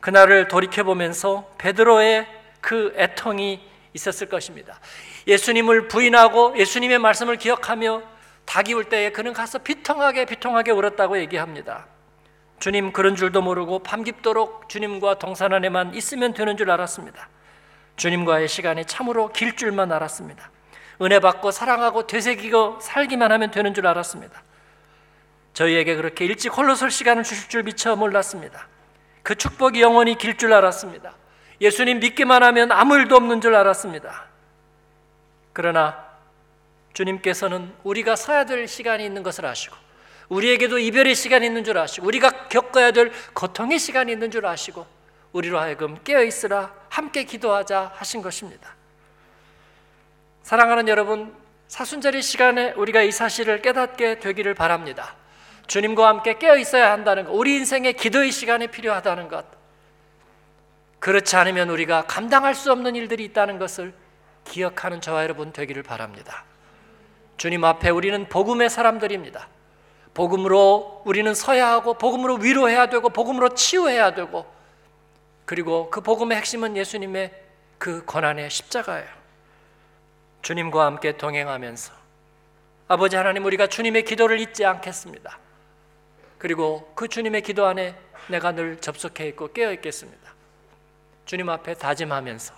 그날을 0.00 0.48
돌이켜 0.48 0.82
보면서 0.82 1.52
베드로의 1.58 2.26
그 2.62 2.94
애통이 2.96 3.60
있었을 3.92 4.30
것입니다. 4.30 4.80
예수님을 5.26 5.88
부인하고 5.88 6.56
예수님의 6.56 6.98
말씀을 6.98 7.36
기억하며 7.36 8.02
닭이 8.46 8.72
울 8.72 8.84
때에 8.84 9.12
그는 9.12 9.34
가서 9.34 9.58
비통하게 9.58 10.24
비통하게 10.24 10.70
울었다고 10.70 11.18
얘기합니다. 11.18 11.86
주님 12.58 12.92
그런 12.92 13.16
줄도 13.16 13.42
모르고 13.42 13.80
밤깊도록 13.80 14.68
주님과 14.68 15.18
동산 15.18 15.52
안에만 15.52 15.94
있으면 15.94 16.32
되는 16.34 16.56
줄 16.56 16.70
알았습니다. 16.70 17.28
주님과의 17.96 18.48
시간이 18.48 18.86
참으로 18.86 19.28
길 19.32 19.56
줄만 19.56 19.92
알았습니다. 19.92 20.50
은혜 21.02 21.20
받고 21.20 21.50
사랑하고 21.50 22.06
되새기고 22.06 22.78
살기만 22.80 23.30
하면 23.32 23.50
되는 23.50 23.74
줄 23.74 23.86
알았습니다. 23.86 24.42
저희에게 25.52 25.96
그렇게 25.96 26.24
일찍 26.24 26.56
홀로 26.56 26.74
설 26.74 26.90
시간을 26.90 27.22
주실 27.22 27.48
줄 27.48 27.62
미처 27.62 27.94
몰랐습니다. 27.96 28.66
그 29.22 29.34
축복이 29.34 29.80
영원히 29.80 30.16
길 30.16 30.36
줄 30.36 30.52
알았습니다. 30.52 31.12
예수님 31.60 32.00
믿기만 32.00 32.42
하면 32.42 32.72
아무 32.72 32.96
일도 32.96 33.16
없는 33.16 33.40
줄 33.40 33.54
알았습니다. 33.54 34.26
그러나 35.52 36.04
주님께서는 36.92 37.72
우리가 37.82 38.16
서야 38.16 38.44
될 38.44 38.68
시간이 38.68 39.04
있는 39.04 39.22
것을 39.22 39.46
아시고 39.46 39.76
우리에게도 40.28 40.78
이별의 40.78 41.14
시간이 41.14 41.46
있는 41.46 41.64
줄 41.64 41.78
아시고 41.78 42.06
우리가 42.06 42.48
겪어야 42.48 42.90
될 42.90 43.12
고통의 43.32 43.78
시간이 43.78 44.12
있는 44.12 44.30
줄 44.30 44.46
아시고 44.46 44.86
우리로 45.32 45.58
하여금 45.58 45.98
깨어 46.02 46.22
있으라 46.22 46.72
함께 46.88 47.24
기도하자 47.24 47.92
하신 47.94 48.22
것입니다. 48.22 48.74
사랑하는 50.42 50.88
여러분, 50.88 51.34
사순절의 51.68 52.22
시간에 52.22 52.72
우리가 52.72 53.02
이 53.02 53.10
사실을 53.10 53.60
깨닫게 53.60 54.20
되기를 54.20 54.54
바랍니다. 54.54 55.16
주님과 55.66 56.08
함께 56.08 56.38
깨어 56.38 56.56
있어야 56.56 56.92
한다는 56.92 57.24
것, 57.24 57.32
우리 57.32 57.56
인생의 57.56 57.94
기도의 57.94 58.30
시간이 58.30 58.68
필요하다는 58.68 59.28
것. 59.28 59.44
그렇지 61.00 61.36
않으면 61.36 61.68
우리가 61.68 62.06
감당할 62.06 62.54
수 62.54 62.72
없는 62.72 62.94
일들이 62.94 63.24
있다는 63.24 63.58
것을 63.58 63.92
기억하는 64.44 65.00
저와 65.00 65.24
여러분 65.24 65.52
되기를 65.52 65.82
바랍니다. 65.82 66.44
주님 67.36 67.64
앞에 67.64 67.90
우리는 67.90 68.28
복음의 68.28 68.70
사람들입니다. 68.70 69.48
복음으로 70.16 71.02
우리는 71.04 71.34
서야 71.34 71.68
하고 71.68 71.92
복음으로 71.92 72.36
위로해야 72.36 72.86
되고 72.88 73.10
복음으로 73.10 73.50
치유해야 73.50 74.14
되고 74.14 74.46
그리고 75.44 75.90
그 75.90 76.00
복음의 76.00 76.38
핵심은 76.38 76.74
예수님의 76.74 77.34
그 77.76 78.02
고난의 78.06 78.48
십자가예요. 78.48 79.06
주님과 80.40 80.86
함께 80.86 81.18
동행하면서 81.18 81.92
아버지 82.88 83.14
하나님 83.14 83.44
우리가 83.44 83.66
주님의 83.66 84.06
기도를 84.06 84.40
잊지 84.40 84.64
않겠습니다. 84.64 85.38
그리고 86.38 86.90
그 86.94 87.08
주님의 87.08 87.42
기도 87.42 87.66
안에 87.66 87.94
내가 88.28 88.52
늘 88.52 88.80
접속해 88.80 89.28
있고 89.28 89.52
깨어 89.52 89.70
있겠습니다. 89.74 90.32
주님 91.26 91.50
앞에 91.50 91.74
다짐하면서 91.74 92.54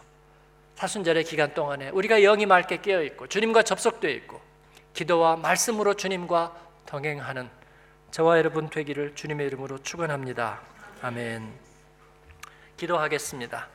사순절의 0.77 1.25
기간 1.25 1.55
동안에 1.55 1.88
우리가 1.88 2.21
영이 2.21 2.47
맑게 2.47 2.83
깨어 2.83 3.03
있고 3.03 3.27
주님과 3.27 3.64
접속되어 3.64 4.12
있고 4.12 4.40
기도와 4.94 5.35
말씀으로 5.35 5.94
주님과 5.94 6.67
동행하는 6.88 7.51
저와 8.11 8.38
여러분 8.38 8.70
되기를 8.70 9.14
주님의 9.14 9.46
이름으로 9.48 9.83
축원합니다. 9.83 10.62
아멘. 11.03 11.53
기도하겠습니다. 12.79 13.68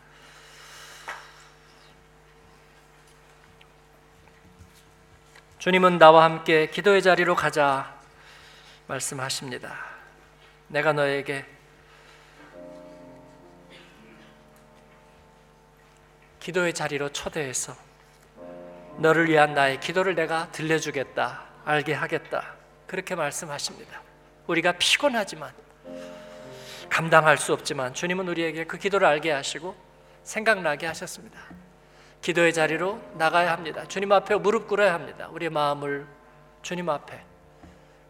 주님은 5.59 5.99
나와 5.99 6.23
함께 6.23 6.65
기도의 6.65 7.03
자리로 7.03 7.35
가자 7.35 7.95
말씀하십니다. 8.87 9.77
내가 10.69 10.91
너에게 10.91 11.45
기도의 16.39 16.73
자리로 16.73 17.09
초대해서 17.09 17.75
너를 18.97 19.29
위한 19.29 19.53
나의 19.53 19.79
기도를 19.79 20.15
내가 20.15 20.51
들려주겠다, 20.51 21.43
알게 21.63 21.93
하겠다. 21.93 22.62
그렇게 22.93 23.15
말씀하십니다. 23.15 24.01
우리가 24.45 24.73
피곤하지만 24.73 25.51
감당할 26.91 27.39
수 27.39 27.51
없지만 27.51 27.95
주님은 27.95 28.27
우리에게 28.27 28.65
그 28.65 28.77
기도를 28.77 29.07
알게 29.07 29.31
하시고 29.31 29.75
생각나게 30.21 30.85
하셨습니다. 30.85 31.39
기도의 32.21 32.53
자리로 32.53 33.01
나가야 33.15 33.51
합니다. 33.51 33.83
주님 33.87 34.11
앞에 34.11 34.35
무릎 34.35 34.67
꿇어야 34.67 34.93
합니다. 34.93 35.27
우리의 35.31 35.49
마음을 35.49 36.05
주님 36.61 36.87
앞에 36.87 37.19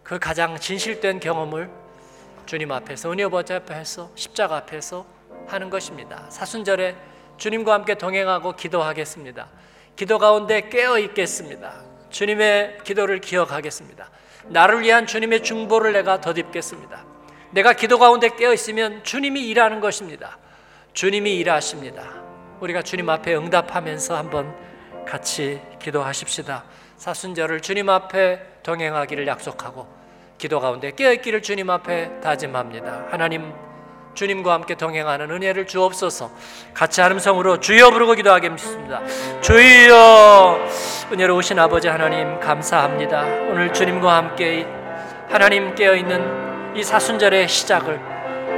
그 0.04 0.20
가장 0.20 0.60
진실된 0.60 1.22
경험을 1.22 1.72
주님 2.46 2.70
앞에서 2.74 3.10
은혜 3.10 3.26
보좌 3.30 3.56
앞에서 3.56 4.12
십자가 4.16 4.58
앞에서 4.58 5.06
하는 5.48 5.70
것입니다. 5.70 6.30
사순절에 6.30 6.98
주님과 7.38 7.74
함께 7.74 7.96
동행하고 7.96 8.58
기도하겠습니다. 8.58 9.48
기도 9.96 10.20
가운데 10.20 10.68
깨어 10.68 11.00
있겠습니다. 11.00 11.74
주님의 12.10 12.80
기도를 12.84 13.22
기억하겠습니다. 13.22 14.10
나를 14.48 14.82
위한 14.82 15.06
주님의 15.06 15.44
중보를 15.44 15.94
내가 15.94 16.22
덧입겠습니다. 16.22 17.06
내가 17.52 17.74
기도 17.74 18.00
가운데 18.00 18.30
깨어 18.30 18.54
있으면 18.54 19.04
주님이 19.04 19.48
일하는 19.48 19.80
것입니다. 19.80 20.38
주님이 20.94 21.38
일하십니다. 21.38 22.04
우리가 22.60 22.82
주님 22.82 23.10
앞에 23.10 23.36
응답하면서 23.36 24.16
한번 24.16 24.56
같이 25.06 25.62
기도하십시다. 25.80 26.64
사순절을 26.98 27.62
주님 27.62 27.90
앞에 27.90 28.42
동행하기를 28.64 29.28
약속하고 29.28 29.88
기도 30.38 30.60
가운데 30.60 30.92
깨어 30.92 31.14
있기를 31.14 31.42
주님 31.42 31.70
앞에 31.70 32.22
다짐합니다. 32.22 33.08
하나님 33.10 33.54
주님과 34.14 34.54
함께 34.54 34.76
동행하는 34.76 35.30
은혜를 35.32 35.66
주옵소서. 35.68 36.32
같이 36.74 37.02
하음성으로 37.02 37.60
주여 37.60 37.92
부르고 37.92 38.14
기도하겠습니다. 38.14 39.02
주여 39.42 40.60
은혜로우신 41.12 41.60
아버지 41.60 41.88
하나님 41.88 42.40
감사합니다. 42.40 43.24
오늘 43.50 43.74
주님과 43.74 44.16
함께 44.16 44.68
하나님 45.30 45.74
깨어 45.76 45.96
있는 45.96 46.76
이 46.76 46.84
사순절의 46.84 47.48
시작을 47.48 48.00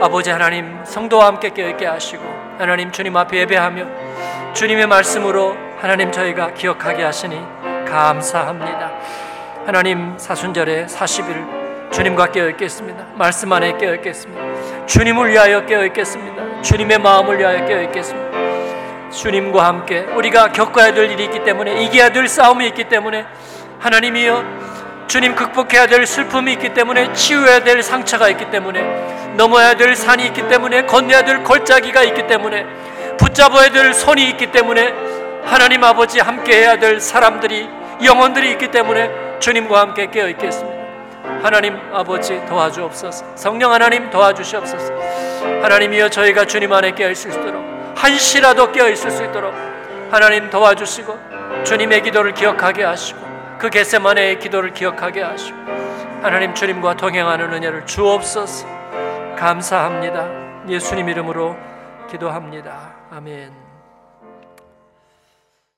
아버지 0.01 0.29
하나님 0.29 0.83
성도와 0.83 1.27
함께 1.27 1.49
깨어 1.49 1.69
있게 1.69 1.85
하시고 1.85 2.23
하나님 2.57 2.91
주님 2.91 3.15
앞에 3.15 3.39
예배하며 3.39 4.53
주님의 4.53 4.87
말씀으로 4.87 5.55
하나님 5.79 6.11
저희가 6.11 6.53
기억하게 6.53 7.03
하시니 7.03 7.39
감사합니다. 7.87 8.91
하나님 9.65 10.17
사순절의 10.17 10.87
40일 10.87 11.64
주님과 11.91 12.31
깨어 12.31 12.49
있겠습니다. 12.49 13.05
말씀 13.15 13.51
안에 13.51 13.77
깨어 13.77 13.95
있겠습니다. 13.95 14.85
주님을 14.85 15.29
위하여 15.31 15.65
깨어 15.65 15.85
있겠습니다. 15.85 16.61
주님의 16.61 16.99
마음을 16.99 17.39
위하여 17.39 17.65
깨어 17.65 17.81
있겠습니다. 17.83 18.35
주님과 19.11 19.65
함께 19.65 19.99
우리가 20.15 20.51
겪어야 20.51 20.93
될 20.93 21.09
일이 21.09 21.25
있기 21.25 21.43
때문에 21.43 21.83
이겨야 21.83 22.09
될 22.09 22.27
싸움이 22.27 22.67
있기 22.67 22.89
때문에 22.89 23.25
하나님이여 23.79 24.43
주님 25.07 25.35
극복해야 25.35 25.87
될 25.87 26.05
슬픔이 26.05 26.53
있기 26.53 26.73
때문에 26.73 27.13
치유해야 27.13 27.63
될 27.63 27.81
상처가 27.81 28.29
있기 28.29 28.49
때문에 28.49 28.81
넘어야 29.37 29.75
될 29.75 29.95
산이 29.95 30.25
있기 30.27 30.47
때문에 30.47 30.85
건너야 30.85 31.23
될 31.23 31.43
골짜기가 31.43 32.03
있기 32.03 32.27
때문에 32.27 32.65
붙잡아야 33.17 33.69
될 33.69 33.93
손이 33.93 34.29
있기 34.31 34.51
때문에 34.51 34.93
하나님 35.45 35.83
아버지 35.83 36.19
함께 36.19 36.57
해야 36.57 36.77
될 36.77 36.99
사람들이 36.99 37.69
영혼들이 38.03 38.51
있기 38.51 38.71
때문에 38.71 39.39
주님과 39.39 39.79
함께 39.79 40.07
깨어 40.07 40.27
있겠습니다. 40.29 40.74
하나님 41.43 41.77
아버지 41.93 42.43
도와주옵소서. 42.45 43.35
성령 43.35 43.71
하나님 43.71 44.09
도와주시옵소서. 44.09 44.93
하나님이여 45.61 46.09
저희가 46.09 46.45
주님 46.45 46.71
안에 46.73 46.91
깨어 46.91 47.11
있을 47.11 47.31
수 47.31 47.39
있도록 47.39 47.63
한시라도 47.95 48.71
깨어 48.71 48.89
있을 48.89 49.11
수 49.11 49.23
있도록 49.23 49.53
하나님 50.11 50.49
도와주시고 50.49 51.63
주님의 51.63 52.03
기도를 52.03 52.33
기억하게 52.33 52.83
하시고 52.83 53.19
그 53.57 53.69
겟세만의 53.69 54.39
기도를 54.39 54.73
기억하게 54.73 55.21
하시고 55.21 55.57
하나님 56.21 56.53
주님과 56.53 56.97
동행하는 56.97 57.53
은혜를 57.53 57.85
주옵소서. 57.85 58.67
감사합니다. 59.37 60.27
예수님 60.67 61.09
이름으로 61.09 61.55
기도합니다. 62.09 62.93
아멘. 63.11 63.64